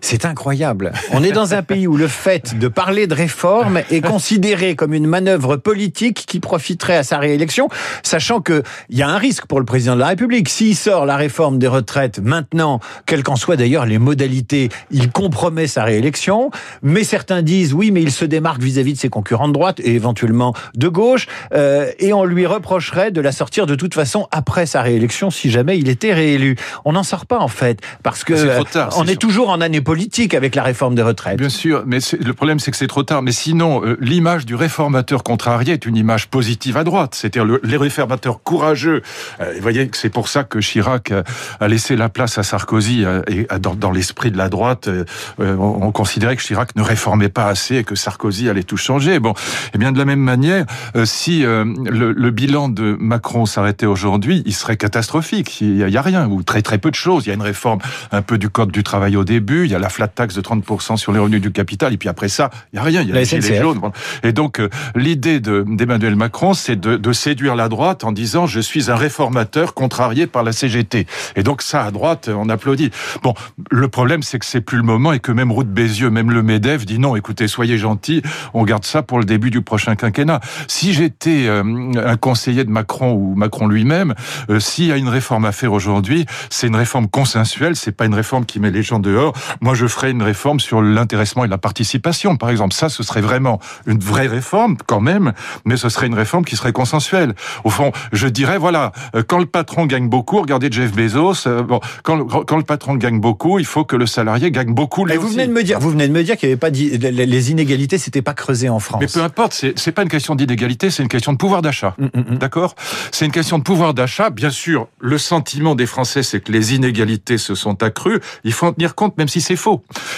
c'est 0.00 0.24
incroyable. 0.24 0.92
On 1.12 1.22
est 1.22 1.32
dans 1.32 1.54
un 1.54 1.62
pays 1.62 1.86
où 1.86 1.96
le 1.96 2.08
fait 2.08 2.58
de 2.58 2.68
parler 2.68 3.06
de 3.06 3.14
réforme 3.14 3.80
est 3.90 4.00
considéré 4.00 4.74
comme 4.74 4.94
une 4.94 5.06
manœuvre 5.06 5.56
politique 5.56 6.24
qui 6.26 6.40
profiterait 6.40 6.96
à 6.96 7.02
sa 7.02 7.18
réélection, 7.18 7.68
sachant 8.02 8.40
qu'il 8.40 8.62
y 8.90 9.02
a 9.02 9.08
un 9.08 9.18
risque 9.18 9.46
pour 9.46 9.58
le 9.58 9.66
président 9.66 9.94
de 9.94 10.00
la 10.00 10.08
République. 10.08 10.48
S'il 10.48 10.76
sort 10.76 11.06
la 11.06 11.16
réforme 11.16 11.58
des 11.58 11.66
retraites 11.66 12.20
maintenant, 12.20 12.80
quelles 13.06 13.22
qu'en 13.22 13.36
soient 13.36 13.56
d'ailleurs 13.56 13.86
les 13.86 13.98
modalités, 13.98 14.68
il 14.90 15.10
compromet 15.10 15.66
sa 15.66 15.84
réélection. 15.84 16.50
Mais 16.82 17.04
certains 17.04 17.42
disent 17.42 17.74
oui, 17.74 17.90
mais 17.90 18.02
il 18.02 18.12
se 18.12 18.24
démarque 18.24 18.62
vis-à-vis 18.62 18.94
de 18.94 18.98
ses 18.98 19.08
concurrents 19.08 19.48
de 19.48 19.52
droite 19.52 19.80
et 19.80 19.94
éventuellement 19.94 20.54
de 20.74 20.88
gauche, 20.88 21.26
euh, 21.52 21.90
et 21.98 22.12
on 22.12 22.24
lui 22.24 22.46
reprocherait 22.46 23.10
de 23.10 23.20
la 23.20 23.32
sortir 23.32 23.66
de 23.66 23.74
toute 23.74 23.94
façon 23.94 24.28
après 24.30 24.66
sa 24.66 24.82
réélection 24.82 25.30
si 25.30 25.50
jamais 25.50 25.78
il 25.78 25.88
était 25.88 26.12
réélu. 26.12 26.56
On 26.84 26.92
n'en 26.92 27.02
sort 27.02 27.26
pas 27.26 27.38
en 27.38 27.48
fait, 27.48 27.80
parce 28.02 28.24
que 28.24 28.54
trop 28.54 28.64
tard, 28.64 28.94
on 28.96 29.06
est 29.06 29.20
toujours 29.20 29.50
en 29.50 29.60
année 29.60 29.80
politique 29.88 30.34
avec 30.34 30.54
la 30.54 30.62
réforme 30.62 30.94
des 30.94 31.00
retraites. 31.00 31.38
Bien 31.38 31.48
sûr, 31.48 31.82
mais 31.86 32.00
le 32.22 32.34
problème 32.34 32.58
c'est 32.58 32.70
que 32.70 32.76
c'est 32.76 32.88
trop 32.88 33.04
tard. 33.04 33.22
Mais 33.22 33.32
sinon, 33.32 33.82
euh, 33.82 33.96
l'image 34.02 34.44
du 34.44 34.54
réformateur 34.54 35.22
contrarié 35.22 35.72
est 35.72 35.86
une 35.86 35.96
image 35.96 36.28
positive 36.28 36.76
à 36.76 36.84
droite. 36.84 37.14
C'est-à-dire 37.14 37.46
les 37.62 37.76
réformateurs 37.78 38.42
courageux. 38.42 39.00
Euh, 39.40 39.54
vous 39.56 39.62
voyez 39.62 39.88
que 39.88 39.96
c'est 39.96 40.10
pour 40.10 40.28
ça 40.28 40.44
que 40.44 40.58
Chirac 40.58 41.10
a 41.58 41.68
laissé 41.68 41.96
la 41.96 42.10
place 42.10 42.36
à 42.36 42.42
Sarkozy 42.42 43.06
et 43.28 43.46
dans, 43.60 43.90
l'esprit 43.90 44.30
de 44.30 44.36
la 44.36 44.50
droite, 44.50 44.90
on, 45.38 45.90
considérait 45.90 46.36
que 46.36 46.42
Chirac 46.42 46.76
ne 46.76 46.82
réformait 46.82 47.30
pas 47.30 47.46
assez 47.46 47.76
et 47.76 47.84
que 47.84 47.94
Sarkozy 47.94 48.50
allait 48.50 48.64
tout 48.64 48.76
changer. 48.76 49.18
Bon, 49.20 49.32
et 49.32 49.34
eh 49.74 49.78
bien 49.78 49.92
de 49.92 49.98
la 49.98 50.04
même 50.04 50.20
manière, 50.20 50.66
si 51.04 51.40
le, 51.40 52.30
bilan 52.30 52.68
de 52.68 52.94
Macron 53.00 53.46
s'arrêtait 53.46 53.86
aujourd'hui, 53.86 54.42
il 54.44 54.54
serait 54.54 54.76
catastrophique. 54.76 55.62
Il 55.62 55.76
n'y 55.76 55.96
a, 55.96 56.00
a, 56.00 56.02
rien 56.02 56.28
ou 56.28 56.42
très 56.42 56.60
très 56.60 56.76
peu 56.76 56.90
de 56.90 56.94
choses. 56.94 57.24
Il 57.24 57.30
y 57.30 57.32
a 57.32 57.34
une 57.34 57.42
réforme 57.42 57.78
un 58.12 58.20
peu 58.20 58.36
du 58.36 58.50
code 58.50 58.70
du 58.70 58.82
travail 58.82 59.16
au 59.16 59.24
début, 59.24 59.64
il 59.64 59.70
y 59.70 59.74
a 59.74 59.77
la 59.78 59.88
flat 59.88 60.08
tax 60.08 60.34
de 60.34 60.40
30% 60.40 60.96
sur 60.96 61.12
les 61.12 61.18
revenus 61.18 61.40
du 61.40 61.52
capital, 61.52 61.92
et 61.92 61.96
puis 61.96 62.08
après 62.08 62.28
ça, 62.28 62.50
il 62.72 62.76
n'y 62.76 62.80
a 62.80 62.82
rien, 62.82 63.02
il 63.02 63.08
y 63.08 63.12
a 63.12 63.14
les 63.14 63.24
gilets 63.24 63.60
jaunes. 63.60 63.80
Et 64.22 64.32
donc, 64.32 64.60
euh, 64.60 64.68
l'idée 64.94 65.40
d'Emmanuel 65.40 66.16
Macron, 66.16 66.54
c'est 66.54 66.76
de, 66.76 66.96
de, 66.96 67.12
séduire 67.12 67.56
la 67.56 67.68
droite 67.68 68.04
en 68.04 68.12
disant 68.12 68.46
je 68.46 68.60
suis 68.60 68.90
un 68.90 68.96
réformateur 68.96 69.74
contrarié 69.74 70.26
par 70.26 70.42
la 70.42 70.52
CGT. 70.52 71.06
Et 71.36 71.42
donc 71.42 71.62
ça, 71.62 71.84
à 71.84 71.90
droite, 71.90 72.30
on 72.34 72.48
applaudit. 72.48 72.90
Bon, 73.22 73.34
le 73.70 73.88
problème, 73.88 74.22
c'est 74.22 74.38
que 74.38 74.46
c'est 74.46 74.60
plus 74.60 74.76
le 74.76 74.82
moment 74.82 75.12
et 75.12 75.20
que 75.20 75.32
même 75.32 75.52
Route 75.52 75.68
Bézieux, 75.68 76.10
même 76.10 76.30
le 76.30 76.42
MEDEF 76.42 76.86
dit 76.86 76.98
non, 76.98 77.16
écoutez, 77.16 77.48
soyez 77.48 77.78
gentils, 77.78 78.22
on 78.54 78.64
garde 78.64 78.84
ça 78.84 79.02
pour 79.02 79.18
le 79.18 79.24
début 79.24 79.50
du 79.50 79.62
prochain 79.62 79.96
quinquennat. 79.96 80.40
Si 80.66 80.92
j'étais 80.92 81.46
euh, 81.46 81.62
un 81.96 82.16
conseiller 82.16 82.64
de 82.64 82.70
Macron 82.70 83.12
ou 83.12 83.34
Macron 83.34 83.66
lui-même, 83.66 84.14
euh, 84.50 84.60
s'il 84.60 84.86
y 84.86 84.92
a 84.92 84.96
une 84.96 85.08
réforme 85.08 85.44
à 85.44 85.52
faire 85.52 85.72
aujourd'hui, 85.72 86.26
c'est 86.50 86.66
une 86.66 86.76
réforme 86.76 87.08
consensuelle, 87.08 87.76
c'est 87.76 87.92
pas 87.92 88.06
une 88.06 88.14
réforme 88.14 88.44
qui 88.44 88.60
met 88.60 88.70
les 88.70 88.82
gens 88.82 88.98
dehors. 88.98 89.34
Moi, 89.60 89.67
je 89.74 89.86
ferais 89.86 90.10
une 90.10 90.22
réforme 90.22 90.60
sur 90.60 90.82
l'intéressement 90.82 91.44
et 91.44 91.48
la 91.48 91.58
participation, 91.58 92.36
par 92.36 92.50
exemple. 92.50 92.74
Ça, 92.74 92.88
ce 92.88 93.02
serait 93.02 93.20
vraiment 93.20 93.60
une 93.86 93.98
vraie 93.98 94.26
réforme, 94.26 94.76
quand 94.86 95.00
même, 95.00 95.32
mais 95.64 95.76
ce 95.76 95.88
serait 95.88 96.06
une 96.06 96.14
réforme 96.14 96.44
qui 96.44 96.56
serait 96.56 96.72
consensuelle. 96.72 97.34
Au 97.64 97.70
fond, 97.70 97.92
je 98.12 98.28
dirais, 98.28 98.58
voilà, 98.58 98.92
euh, 99.14 99.22
quand 99.26 99.38
le 99.38 99.46
patron 99.46 99.86
gagne 99.86 100.08
beaucoup, 100.08 100.40
regardez 100.40 100.68
Jeff 100.70 100.92
Bezos, 100.92 101.46
euh, 101.46 101.62
bon, 101.62 101.80
quand, 102.02 102.24
quand 102.24 102.56
le 102.56 102.62
patron 102.62 102.94
gagne 102.94 103.20
beaucoup, 103.20 103.58
il 103.58 103.66
faut 103.66 103.84
que 103.84 103.96
le 103.96 104.06
salarié 104.06 104.50
gagne 104.50 104.72
beaucoup. 104.72 105.04
Lui 105.04 105.16
vous 105.16 105.28
venez 105.28 105.46
de 105.46 105.52
me 105.52 105.62
dire, 105.62 105.78
vous 105.78 105.90
venez 105.90 106.08
de 106.08 106.12
me 106.12 106.22
dire 106.22 106.36
qu'il 106.36 106.48
n'y 106.48 106.52
avait 106.52 106.60
pas 106.60 106.70
les 106.70 107.50
inégalités, 107.50 107.98
c'était 107.98 108.22
pas 108.22 108.34
creusé 108.34 108.68
en 108.68 108.78
France. 108.78 109.00
Mais 109.00 109.06
peu 109.06 109.22
importe, 109.22 109.64
c'est 109.74 109.92
pas 109.92 110.02
une 110.02 110.08
question 110.08 110.34
d'inégalité, 110.34 110.90
c'est 110.90 111.02
une 111.02 111.08
question 111.08 111.32
de 111.32 111.38
pouvoir 111.38 111.62
d'achat. 111.62 111.94
Mm, 111.98 112.04
mm, 112.04 112.34
mm. 112.34 112.38
D'accord? 112.38 112.74
C'est 113.10 113.26
une 113.26 113.32
question 113.32 113.58
de 113.58 113.62
pouvoir 113.62 113.94
d'achat. 113.94 114.30
Bien 114.30 114.50
sûr, 114.50 114.88
le 115.00 115.18
sentiment 115.18 115.74
des 115.74 115.86
Français, 115.86 116.22
c'est 116.22 116.40
que 116.40 116.52
les 116.52 116.74
inégalités 116.74 117.38
se 117.38 117.54
sont 117.54 117.82
accrues. 117.82 118.20
Il 118.44 118.52
faut 118.52 118.66
en 118.66 118.72
tenir 118.72 118.94
compte, 118.94 119.16
même 119.18 119.28
si 119.28 119.40
c'est 119.40 119.56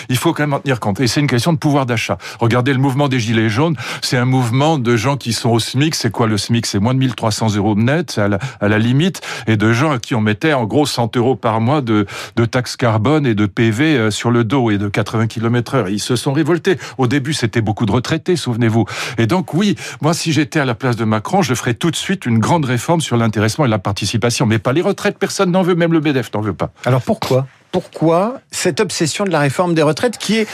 Il 0.09 0.17
faut 0.17 0.33
quand 0.33 0.43
même 0.43 0.55
en 0.55 0.61
tenir 0.61 0.81
compte. 0.81 1.01
Et 1.01 1.07
c'est 1.07 1.21
une 1.21 1.27
question 1.27 1.53
de 1.53 1.59
pouvoir 1.59 1.87
d'achat. 1.87 2.19
Regardez 2.39 2.73
le 2.73 2.79
mouvement 2.79 3.09
des 3.09 3.21
Gilets 3.21 3.49
jaunes. 3.49 3.77
C'est 4.03 4.17
un 4.17 4.25
mouvement 4.25 4.79
de 4.79 4.97
gens 4.97 5.17
qui 5.17 5.33
sont 5.33 5.51
au 5.51 5.61
SMIC. 5.61 5.95
C'est 5.95 6.11
quoi 6.11 6.27
le 6.27 6.37
SMIC? 6.37 6.67
C'est 6.67 6.79
moins 6.79 6.95
de 6.95 6.99
1300 6.99 7.57
euros 7.57 7.75
net, 7.75 8.19
à 8.19 8.69
la, 8.69 8.79
limite. 8.79 9.21
Et 9.47 9.57
de 9.57 9.73
gens 9.73 9.93
à 9.93 9.99
qui 9.99 10.15
on 10.15 10.21
mettait 10.21 10.53
en 10.53 10.65
gros 10.65 10.87
100 10.87 11.17
euros 11.17 11.37
par 11.37 11.61
mois 11.61 11.81
de, 11.81 12.07
de 12.37 12.45
taxes 12.45 12.77
carbone 12.77 13.27
et 13.27 13.35
de 13.35 13.47
PV 13.47 13.97
euh, 13.97 14.11
sur 14.11 14.31
le 14.31 14.45
dos 14.45 14.71
et 14.71 14.79
de 14.79 14.89
80 14.89 15.27
km 15.27 15.75
heure. 15.75 15.89
Ils 15.89 16.01
se 16.01 16.17
sont 16.17 16.33
révoltés. 16.33 16.79
Au 16.99 17.07
début, 17.07 17.35
c'était 17.35 17.61
beaucoup 17.61 17.87
de 17.87 17.93
retraités, 17.93 18.37
souvenez-vous. 18.37 18.85
Et 19.19 19.27
donc, 19.27 19.55
oui, 19.55 19.77
moi, 20.01 20.15
si 20.15 20.33
j'étais 20.33 20.61
à 20.61 20.65
la 20.65 20.75
place 20.75 20.97
de 20.97 21.05
Macron, 21.05 21.43
je 21.43 21.55
ferais 21.55 21.75
tout 21.75 21.91
de 21.91 21.97
suite 21.97 22.27
une 22.27 22.39
grande 22.39 22.65
réforme 22.65 23.01
sur 23.01 23.17
l'intéressement 23.17 23.65
et 23.65 23.69
la 23.69 23.79
participation. 23.79 24.47
Mais 24.47 24.59
pas 24.59 24.73
les 24.73 24.83
retraites. 24.83 25.19
Personne 25.19 25.51
n'en 25.51 25.63
veut. 25.63 25.75
Même 25.75 25.93
le 25.93 26.01
BDF 26.01 26.33
n'en 26.35 26.41
veut 26.41 26.55
pas. 26.55 26.71
Alors 26.85 27.03
pourquoi? 27.03 27.47
Pourquoi 27.73 28.41
cette 28.50 28.81
obsession 28.81 29.25
de 29.25 29.31
la 29.31 29.41
réforme 29.41 29.75
des 29.75 29.83
retraites 29.83 30.19
qui 30.19 30.39
est 30.39 30.49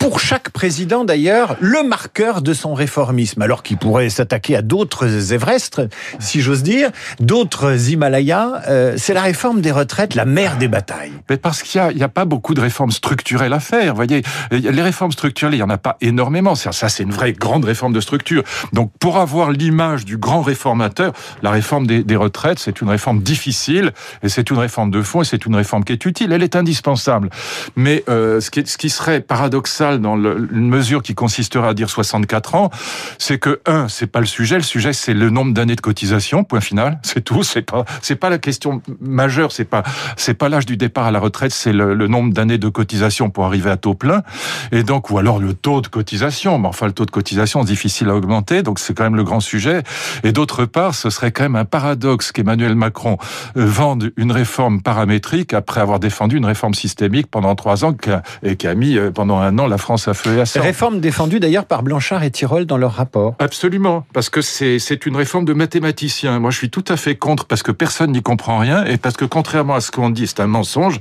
pour 0.00 0.18
chaque 0.18 0.48
président 0.48 1.04
d'ailleurs, 1.04 1.56
le 1.60 1.82
marqueur 1.82 2.40
de 2.40 2.54
son 2.54 2.72
réformisme, 2.74 3.42
alors 3.42 3.62
qu'il 3.62 3.76
pourrait 3.76 4.08
s'attaquer 4.08 4.56
à 4.56 4.62
d'autres 4.62 5.32
Everest, 5.32 5.82
si 6.18 6.40
j'ose 6.40 6.62
dire, 6.62 6.90
d'autres 7.20 7.90
Himalayas. 7.90 8.62
Euh, 8.66 8.94
c'est 8.96 9.12
la 9.12 9.20
réforme 9.20 9.60
des 9.60 9.70
retraites, 9.70 10.14
la 10.14 10.24
mère 10.24 10.56
des 10.56 10.68
batailles. 10.68 11.12
Mais 11.28 11.36
parce 11.36 11.62
qu'il 11.62 11.80
n'y 11.94 12.02
a, 12.02 12.06
a, 12.06 12.08
pas 12.08 12.24
beaucoup 12.24 12.54
de 12.54 12.62
réformes 12.62 12.90
structurelles 12.90 13.52
à 13.52 13.60
faire. 13.60 13.94
Voyez, 13.94 14.22
les 14.50 14.82
réformes 14.82 15.12
structurelles, 15.12 15.54
il 15.54 15.58
n'y 15.58 15.62
en 15.62 15.70
a 15.70 15.78
pas 15.78 15.98
énormément. 16.00 16.54
Ça, 16.54 16.72
c'est 16.88 17.02
une 17.02 17.12
vraie 17.12 17.34
grande 17.34 17.66
réforme 17.66 17.92
de 17.92 18.00
structure. 18.00 18.42
Donc, 18.72 18.90
pour 18.98 19.18
avoir 19.18 19.50
l'image 19.50 20.06
du 20.06 20.16
grand 20.16 20.40
réformateur, 20.40 21.12
la 21.42 21.50
réforme 21.50 21.86
des, 21.86 22.02
des 22.02 22.16
retraites, 22.16 22.58
c'est 22.58 22.80
une 22.80 22.88
réforme 22.88 23.22
difficile 23.22 23.92
et 24.22 24.30
c'est 24.30 24.48
une 24.50 24.58
réforme 24.58 24.90
de 24.90 25.02
fond 25.02 25.20
et 25.20 25.24
c'est 25.26 25.44
une 25.44 25.56
réforme 25.56 25.84
qui 25.84 25.92
est 25.92 26.06
utile. 26.06 26.32
Elle 26.32 26.42
est 26.42 26.56
indispensable. 26.56 27.28
Mais 27.76 28.02
euh, 28.08 28.40
ce, 28.40 28.50
qui, 28.50 28.66
ce 28.66 28.78
qui 28.78 28.88
serait 28.88 29.20
paradoxal 29.20 29.89
dans 29.98 30.16
le, 30.16 30.48
une 30.52 30.68
mesure 30.68 31.02
qui 31.02 31.14
consisterait 31.14 31.68
à 31.68 31.74
dire 31.74 31.90
64 31.90 32.54
ans, 32.54 32.70
c'est 33.18 33.38
que 33.38 33.60
un, 33.66 33.88
c'est 33.88 34.06
pas 34.06 34.20
le 34.20 34.26
sujet. 34.26 34.56
Le 34.56 34.62
sujet, 34.62 34.92
c'est 34.92 35.14
le 35.14 35.30
nombre 35.30 35.52
d'années 35.52 35.76
de 35.76 35.80
cotisation. 35.80 36.44
Point 36.44 36.60
final. 36.60 37.00
C'est 37.10 37.22
tout. 37.22 37.42
C'est 37.42 37.62
pas, 37.62 37.84
c'est 38.02 38.14
pas 38.14 38.30
la 38.30 38.38
question 38.38 38.82
majeure. 39.00 39.50
C'est 39.50 39.64
pas, 39.64 39.82
c'est 40.16 40.34
pas 40.34 40.48
l'âge 40.48 40.64
du 40.64 40.76
départ 40.76 41.06
à 41.06 41.10
la 41.10 41.18
retraite. 41.18 41.50
C'est 41.50 41.72
le, 41.72 41.94
le, 41.94 42.06
nombre 42.06 42.32
d'années 42.32 42.58
de 42.58 42.68
cotisation 42.68 43.30
pour 43.30 43.44
arriver 43.44 43.70
à 43.70 43.76
taux 43.76 43.94
plein. 43.94 44.22
Et 44.70 44.84
donc, 44.84 45.10
ou 45.10 45.18
alors 45.18 45.38
le 45.40 45.54
taux 45.54 45.80
de 45.80 45.88
cotisation. 45.88 46.58
Mais 46.58 46.68
enfin, 46.68 46.86
le 46.86 46.92
taux 46.92 47.06
de 47.06 47.10
cotisation, 47.10 47.62
c'est 47.62 47.68
difficile 47.68 48.08
à 48.10 48.14
augmenter. 48.14 48.62
Donc, 48.62 48.78
c'est 48.78 48.94
quand 48.94 49.04
même 49.04 49.16
le 49.16 49.24
grand 49.24 49.40
sujet. 49.40 49.82
Et 50.22 50.32
d'autre 50.32 50.64
part, 50.66 50.94
ce 50.94 51.10
serait 51.10 51.32
quand 51.32 51.42
même 51.42 51.56
un 51.56 51.64
paradoxe 51.64 52.30
qu'Emmanuel 52.32 52.74
Macron 52.74 53.18
euh, 53.56 53.66
vende 53.66 54.12
une 54.16 54.32
réforme 54.32 54.82
paramétrique 54.82 55.54
après 55.54 55.80
avoir 55.80 55.98
défendu 55.98 56.36
une 56.36 56.46
réforme 56.46 56.74
systémique 56.74 57.26
pendant 57.28 57.54
trois 57.54 57.84
ans 57.84 57.94
et 58.42 58.56
qui 58.56 58.66
a 58.66 58.74
mis 58.74 58.96
euh, 58.96 59.10
pendant 59.10 59.38
un 59.38 59.58
an 59.58 59.66
la 59.66 59.78
France 59.80 60.08
à 60.08 60.14
feu 60.14 60.36
et 60.36 60.40
à 60.40 60.46
sang. 60.46 60.60
Réforme 60.60 61.00
défendue 61.00 61.40
d'ailleurs 61.40 61.64
par 61.64 61.82
Blanchard 61.82 62.22
et 62.22 62.30
Tirole 62.30 62.66
dans 62.66 62.76
leur 62.76 62.92
rapport. 62.92 63.34
Absolument, 63.38 64.06
parce 64.12 64.30
que 64.30 64.40
c'est 64.40 65.06
une 65.06 65.16
réforme 65.16 65.44
de 65.44 65.52
mathématiciens. 65.52 66.38
Moi, 66.38 66.50
je 66.50 66.56
suis 66.56 66.70
tout 66.70 66.84
à 66.88 66.96
fait 66.96 67.16
contre 67.16 67.46
parce 67.46 67.62
que 67.62 67.72
personne 67.72 68.12
n'y 68.12 68.22
comprend 68.22 68.58
rien 68.58 68.84
et 68.84 68.96
parce 68.96 69.16
que 69.16 69.24
contrairement 69.24 69.74
à 69.74 69.80
ce 69.80 69.90
qu'on 69.90 70.10
dit, 70.10 70.26
c'est 70.26 70.40
un 70.40 70.46
mensonge. 70.46 71.00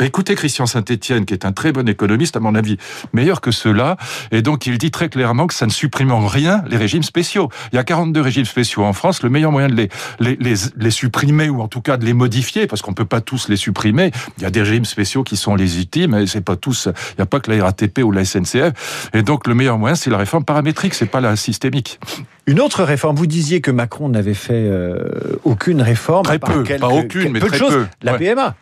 écoutez 0.00 0.34
Christian 0.34 0.66
Saint-Etienne, 0.66 1.24
qui 1.24 1.34
est 1.34 1.44
un 1.44 1.52
très 1.52 1.72
bon 1.72 1.88
économiste, 1.88 2.36
à 2.36 2.40
mon 2.40 2.54
avis, 2.54 2.76
meilleur 3.12 3.40
que 3.40 3.50
cela, 3.50 3.96
et 4.30 4.42
donc 4.42 4.66
il 4.66 4.78
dit 4.78 4.90
très 4.90 5.08
clairement 5.08 5.46
que 5.46 5.54
ça 5.54 5.66
ne 5.66 5.70
supprime 5.70 6.12
en 6.12 6.26
rien 6.26 6.62
les 6.68 6.76
régimes 6.76 7.02
spéciaux. 7.02 7.48
Il 7.72 7.76
y 7.76 7.78
a 7.78 7.84
42 7.84 8.20
régimes 8.20 8.44
spéciaux 8.44 8.84
en 8.84 8.92
France. 8.92 9.22
Le 9.22 9.30
meilleur 9.30 9.52
moyen 9.52 9.68
de 9.68 9.74
les, 9.74 9.88
les, 10.20 10.36
les, 10.40 10.54
les 10.76 10.90
supprimer 10.90 11.48
ou 11.48 11.60
en 11.60 11.68
tout 11.68 11.80
cas 11.80 11.96
de 11.96 12.04
les 12.04 12.14
modifier, 12.14 12.66
parce 12.66 12.82
qu'on 12.82 12.94
peut 12.94 13.04
pas 13.04 13.20
tous 13.20 13.48
les 13.48 13.56
supprimer. 13.56 14.10
Il 14.38 14.42
y 14.42 14.46
a 14.46 14.50
des 14.50 14.62
régimes 14.62 14.84
spéciaux 14.84 15.24
qui 15.24 15.36
sont 15.36 15.54
légitimes, 15.54 16.14
et 16.14 16.26
c'est 16.26 16.40
pas 16.40 16.56
tous. 16.56 16.86
Il 16.86 17.14
n'y 17.18 17.22
a 17.22 17.26
pas 17.26 17.40
que 17.40 17.50
la 17.50 17.64
RATP 17.64 18.00
ou 18.04 18.12
la 18.12 18.19
la 18.20 18.24
SNCF. 18.24 19.10
Et 19.14 19.22
donc 19.22 19.46
le 19.46 19.54
meilleur 19.54 19.78
moyen, 19.78 19.94
c'est 19.94 20.10
la 20.10 20.18
réforme 20.18 20.44
paramétrique, 20.44 20.94
c'est 20.94 21.06
pas 21.06 21.20
la 21.20 21.36
systémique. 21.36 21.98
Une 22.46 22.60
autre 22.60 22.84
réforme, 22.84 23.16
vous 23.16 23.26
disiez 23.26 23.60
que 23.60 23.70
Macron 23.70 24.08
n'avait 24.08 24.34
fait 24.34 24.52
euh, 24.54 25.38
aucune 25.44 25.82
réforme. 25.82 26.24
Très 26.24 26.38
peu, 26.38 26.64
pas 26.78 26.88
aucune, 26.88 27.32
mais 27.32 27.40
peu 27.40 27.48
très 27.48 27.58
de 27.58 27.62
choses. 27.62 27.74
peu. 27.74 27.86
La 28.02 28.14
PMA. 28.14 28.54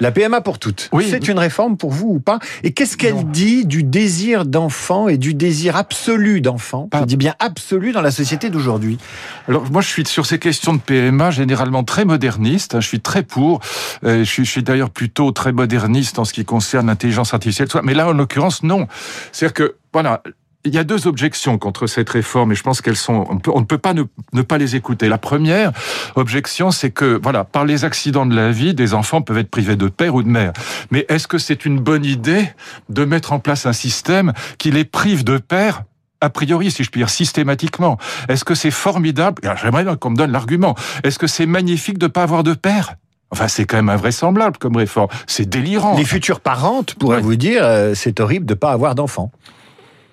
La 0.00 0.10
PMA 0.10 0.40
pour 0.40 0.58
toutes. 0.58 0.88
Oui. 0.92 1.06
C'est 1.10 1.28
une 1.28 1.38
réforme 1.38 1.76
pour 1.76 1.90
vous 1.90 2.08
ou 2.08 2.20
pas? 2.20 2.38
Et 2.62 2.72
qu'est-ce 2.72 2.96
qu'elle 2.96 3.26
dit 3.30 3.66
du 3.66 3.82
désir 3.82 4.46
d'enfant 4.46 5.08
et 5.08 5.18
du 5.18 5.34
désir 5.34 5.76
absolu 5.76 6.40
d'enfant? 6.40 6.88
Je 6.94 7.04
dis 7.04 7.18
bien 7.18 7.34
absolu 7.38 7.92
dans 7.92 8.00
la 8.00 8.10
société 8.10 8.48
d'aujourd'hui. 8.48 8.98
Alors 9.46 9.70
moi, 9.70 9.82
je 9.82 9.88
suis 9.88 10.06
sur 10.06 10.24
ces 10.24 10.38
questions 10.38 10.72
de 10.72 10.80
PMA 10.80 11.30
généralement 11.30 11.84
très 11.84 12.06
moderniste. 12.06 12.74
Hein. 12.74 12.80
Je 12.80 12.88
suis 12.88 13.00
très 13.00 13.22
pour. 13.22 13.60
Euh, 14.04 14.20
je 14.20 14.30
suis, 14.30 14.44
je 14.46 14.50
suis 14.50 14.62
d'ailleurs 14.62 14.90
plutôt 14.90 15.32
très 15.32 15.52
moderniste 15.52 16.18
en 16.18 16.24
ce 16.24 16.32
qui 16.32 16.46
concerne 16.46 16.86
l'intelligence 16.86 17.34
artificielle. 17.34 17.68
Mais 17.82 17.92
là, 17.92 18.08
en 18.08 18.12
l'occurrence, 18.12 18.62
non. 18.62 18.88
C'est-à-dire 19.32 19.54
que 19.54 19.76
voilà, 19.92 20.22
il 20.64 20.74
y 20.74 20.78
a 20.78 20.84
deux 20.84 21.06
objections 21.06 21.58
contre 21.58 21.86
cette 21.86 22.10
réforme 22.10 22.52
et 22.52 22.54
je 22.54 22.62
pense 22.62 22.82
qu'elles 22.82 22.96
sont, 22.96 23.24
on, 23.46 23.60
ne 23.60 23.64
peut 23.64 23.78
pas 23.78 23.94
ne, 23.94 24.42
pas 24.42 24.58
les 24.58 24.76
écouter. 24.76 25.08
La 25.08 25.18
première 25.18 25.72
objection, 26.16 26.70
c'est 26.70 26.90
que, 26.90 27.18
voilà, 27.22 27.44
par 27.44 27.64
les 27.64 27.84
accidents 27.84 28.26
de 28.26 28.36
la 28.36 28.50
vie, 28.50 28.74
des 28.74 28.92
enfants 28.92 29.22
peuvent 29.22 29.38
être 29.38 29.50
privés 29.50 29.76
de 29.76 29.88
père 29.88 30.14
ou 30.14 30.22
de 30.22 30.28
mère. 30.28 30.52
Mais 30.90 31.06
est-ce 31.08 31.26
que 31.26 31.38
c'est 31.38 31.64
une 31.64 31.80
bonne 31.80 32.04
idée 32.04 32.50
de 32.90 33.04
mettre 33.04 33.32
en 33.32 33.38
place 33.38 33.64
un 33.64 33.72
système 33.72 34.32
qui 34.58 34.70
les 34.70 34.84
prive 34.84 35.24
de 35.24 35.38
père? 35.38 35.84
A 36.20 36.28
priori, 36.28 36.70
si 36.70 36.84
je 36.84 36.90
puis 36.90 37.00
dire, 37.00 37.08
systématiquement. 37.08 37.96
Est-ce 38.28 38.44
que 38.44 38.54
c'est 38.54 38.70
formidable? 38.70 39.40
J'aimerais 39.62 39.84
bien 39.84 39.96
qu'on 39.96 40.10
me 40.10 40.16
donne 40.16 40.32
l'argument. 40.32 40.74
Est-ce 41.02 41.18
que 41.18 41.26
c'est 41.26 41.46
magnifique 41.46 41.96
de 41.96 42.08
pas 42.08 42.22
avoir 42.22 42.42
de 42.42 42.52
père? 42.52 42.96
Enfin, 43.30 43.48
c'est 43.48 43.64
quand 43.64 43.76
même 43.76 43.88
invraisemblable 43.88 44.58
comme 44.58 44.76
réforme. 44.76 45.08
C'est 45.26 45.48
délirant. 45.48 45.96
Les 45.96 46.04
futures 46.04 46.40
parentes 46.40 46.96
pourraient 46.96 47.22
vous 47.22 47.36
dire, 47.36 47.64
euh, 47.64 47.94
c'est 47.94 48.20
horrible 48.20 48.44
de 48.44 48.54
pas 48.54 48.72
avoir 48.72 48.94
d'enfants. 48.94 49.30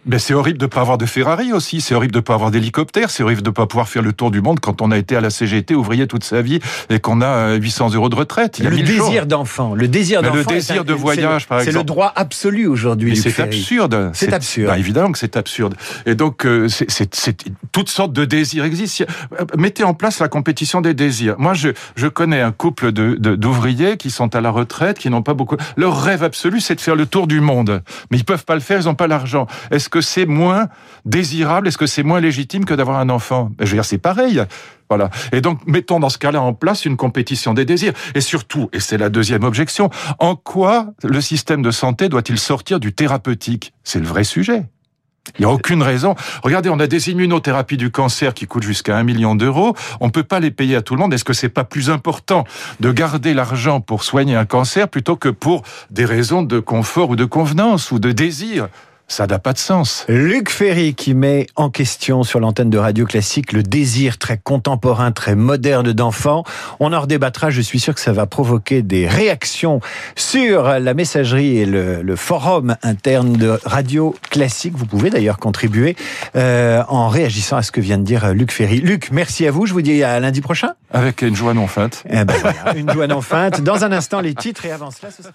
Mais 0.07 0.19
c'est 0.19 0.33
horrible 0.33 0.57
de 0.57 0.65
pas 0.65 0.81
avoir 0.81 0.97
de 0.97 1.05
Ferrari 1.05 1.51
aussi, 1.51 1.81
c'est 1.81 1.93
horrible 1.93 2.13
de 2.13 2.21
pas 2.21 2.33
avoir 2.33 2.49
d'hélicoptère, 2.49 3.09
c'est 3.09 3.23
horrible 3.23 3.41
de 3.41 3.49
pas 3.49 3.67
pouvoir 3.67 3.89
faire 3.89 4.01
le 4.01 4.13
tour 4.13 4.31
du 4.31 4.41
monde 4.41 4.61
quand 4.61 4.81
on 4.81 4.91
a 4.91 4.97
été 4.97 5.17
à 5.17 5.21
la 5.21 5.29
CGT 5.29 5.75
ouvrier 5.75 6.07
toute 6.07 6.23
sa 6.23 6.41
vie 6.41 6.59
et 6.89 6.99
qu'on 6.99 7.21
a 7.21 7.55
800 7.55 7.93
euros 7.93 8.07
de 8.07 8.15
retraite. 8.15 8.59
Il 8.59 8.63
y 8.63 8.67
a 8.67 8.69
le 8.69 8.77
désir 8.81 9.25
d'enfant, 9.25 9.75
le 9.75 9.89
désir 9.89 10.21
d'enfant. 10.21 10.35
Le 10.35 10.43
désir 10.45 10.85
de 10.85 10.93
voyage, 10.93 11.47
par 11.47 11.59
exemple. 11.59 11.73
C'est 11.73 11.77
le 11.77 11.83
droit 11.83 12.13
absolu 12.15 12.67
aujourd'hui. 12.67 13.17
C'est 13.17 13.39
absurde. 13.39 14.11
C'est 14.13 14.31
absurde. 14.31 14.69
Bah, 14.69 14.79
évidemment 14.79 15.11
que 15.11 15.19
c'est 15.19 15.35
absurde. 15.35 15.75
Et 16.05 16.15
donc, 16.15 16.45
euh, 16.45 16.69
c'est 16.69 17.45
toutes 17.73 17.89
sortes 17.89 18.13
de 18.13 18.23
désirs 18.23 18.63
existent. 18.63 19.05
Mettez 19.57 19.83
en 19.83 19.93
place 19.93 20.19
la 20.19 20.29
compétition 20.29 20.79
des 20.79 20.93
désirs. 20.93 21.35
Moi, 21.37 21.53
je, 21.53 21.69
je 21.95 22.07
connais 22.07 22.39
un 22.39 22.51
couple 22.51 22.91
d'ouvriers 22.93 23.91
de, 23.91 23.95
qui 23.95 24.09
sont 24.09 24.35
à 24.35 24.41
la 24.41 24.51
retraite, 24.51 24.99
qui 24.99 25.09
n'ont 25.09 25.21
pas 25.21 25.33
beaucoup. 25.33 25.57
Leur 25.75 26.01
rêve 26.01 26.23
absolu, 26.23 26.61
c'est 26.61 26.75
de 26.75 26.81
faire 26.81 26.95
le 26.95 27.05
tour 27.05 27.27
du 27.27 27.41
monde. 27.41 27.81
Mais 28.09 28.17
ils 28.17 28.25
peuvent 28.25 28.45
pas 28.45 28.55
le 28.55 28.61
faire, 28.61 28.79
ils 28.79 28.85
n'ont 28.85 28.95
pas 28.95 29.07
l'argent. 29.07 29.47
Est-ce 29.71 29.89
que 29.89 29.96
c'est 30.01 30.25
moins 30.25 30.67
désirable 31.05 31.67
Est-ce 31.67 31.77
que 31.77 31.87
c'est 31.87 32.03
moins 32.03 32.19
légitime 32.19 32.65
que 32.65 32.73
d'avoir 32.73 32.99
un 32.99 33.09
enfant? 33.09 33.51
Ben, 33.57 33.65
Je 33.65 33.71
veux 33.71 33.77
dire, 33.77 33.85
c'est 33.85 33.97
pareil. 33.97 34.41
Voilà. 34.89 35.09
Et 35.31 35.41
donc, 35.41 35.59
mettons 35.67 35.99
dans 35.99 36.09
ce 36.09 36.17
cas-là 36.17 36.41
en 36.41 36.53
place 36.53 36.85
une 36.85 36.97
compétition 36.97 37.53
des 37.53 37.65
désirs. 37.65 37.93
Et 38.15 38.21
surtout, 38.21 38.69
et 38.73 38.79
c'est 38.79 38.97
la 38.97 39.09
deuxième 39.09 39.43
objection, 39.43 39.89
en 40.19 40.35
quoi 40.35 40.93
le 41.03 41.21
système 41.21 41.61
de 41.61 41.71
santé 41.71 42.09
doit-il 42.09 42.39
sortir 42.39 42.79
du 42.79 42.93
thérapeutique? 42.93 43.73
C'est 43.83 43.99
le 43.99 44.05
vrai 44.05 44.23
sujet. 44.23 44.63
Il 45.37 45.41
n'y 45.41 45.45
a 45.45 45.53
aucune 45.53 45.83
raison. 45.83 46.15
Regardez, 46.43 46.69
on 46.69 46.79
a 46.79 46.87
des 46.87 47.09
immunothérapies 47.09 47.77
du 47.77 47.91
cancer 47.91 48.33
qui 48.33 48.47
coûtent 48.47 48.63
jusqu'à 48.63 48.97
un 48.97 49.03
million 49.03 49.35
d'euros. 49.35 49.75
On 49.99 50.07
ne 50.07 50.11
peut 50.11 50.23
pas 50.23 50.39
les 50.39 50.51
payer 50.51 50.75
à 50.75 50.81
tout 50.81 50.95
le 50.95 51.01
monde. 51.01 51.13
Est-ce 51.13 51.25
que 51.25 51.33
c'est 51.33 51.49
pas 51.49 51.63
plus 51.63 51.89
important 51.89 52.45
de 52.79 52.91
garder 52.91 53.33
l'argent 53.33 53.81
pour 53.81 54.03
soigner 54.03 54.35
un 54.35 54.45
cancer 54.45 54.87
plutôt 54.87 55.15
que 55.15 55.29
pour 55.29 55.63
des 55.91 56.05
raisons 56.05 56.43
de 56.43 56.59
confort 56.59 57.09
ou 57.09 57.15
de 57.15 57.25
convenance 57.25 57.91
ou 57.91 57.99
de 57.99 58.11
désir? 58.11 58.69
Ça 59.07 59.25
n'a 59.25 59.39
pas 59.39 59.53
de 59.53 59.57
sens. 59.57 60.05
Luc 60.09 60.49
Ferry 60.49 60.93
qui 60.93 61.13
met 61.13 61.47
en 61.55 61.69
question 61.69 62.23
sur 62.23 62.39
l'antenne 62.39 62.69
de 62.69 62.77
Radio 62.77 63.05
Classique 63.05 63.53
le 63.53 63.63
désir 63.63 64.17
très 64.17 64.37
contemporain, 64.37 65.11
très 65.11 65.35
moderne 65.35 65.93
d'enfants. 65.93 66.43
On 66.79 66.91
en 66.93 67.01
redébattra, 67.01 67.49
je 67.49 67.61
suis 67.61 67.79
sûr 67.79 67.95
que 67.95 68.01
ça 68.01 68.11
va 68.11 68.25
provoquer 68.25 68.81
des 68.81 69.07
réactions 69.07 69.79
sur 70.15 70.63
la 70.79 70.93
messagerie 70.93 71.57
et 71.57 71.65
le, 71.65 72.15
forum 72.17 72.75
interne 72.83 73.33
de 73.33 73.59
Radio 73.63 74.15
Classique. 74.29 74.73
Vous 74.75 74.85
pouvez 74.85 75.09
d'ailleurs 75.09 75.37
contribuer 75.37 75.95
euh, 76.35 76.83
en 76.89 77.07
réagissant 77.07 77.57
à 77.57 77.61
ce 77.61 77.71
que 77.71 77.79
vient 77.79 77.97
de 77.97 78.03
dire 78.03 78.33
Luc 78.33 78.51
Ferry. 78.51 78.79
Luc, 78.79 79.11
merci 79.11 79.47
à 79.47 79.51
vous, 79.51 79.65
je 79.65 79.73
vous 79.73 79.81
dis 79.81 80.03
à 80.03 80.19
lundi 80.19 80.41
prochain. 80.41 80.73
Avec 80.91 81.21
une 81.21 81.35
joie 81.35 81.53
non 81.53 81.67
feinte. 81.67 82.03
Eh 82.09 82.25
ben 82.25 82.35
une 82.75 82.91
joie 82.91 83.07
non 83.07 83.21
feinte. 83.21 83.61
Dans 83.61 83.83
un 83.83 83.91
instant, 83.91 84.19
les 84.19 84.33
titres 84.33 84.65
et 84.65 84.71
avant 84.71 84.91
cela, 84.91 85.11
ce 85.11 85.23
sera... 85.23 85.33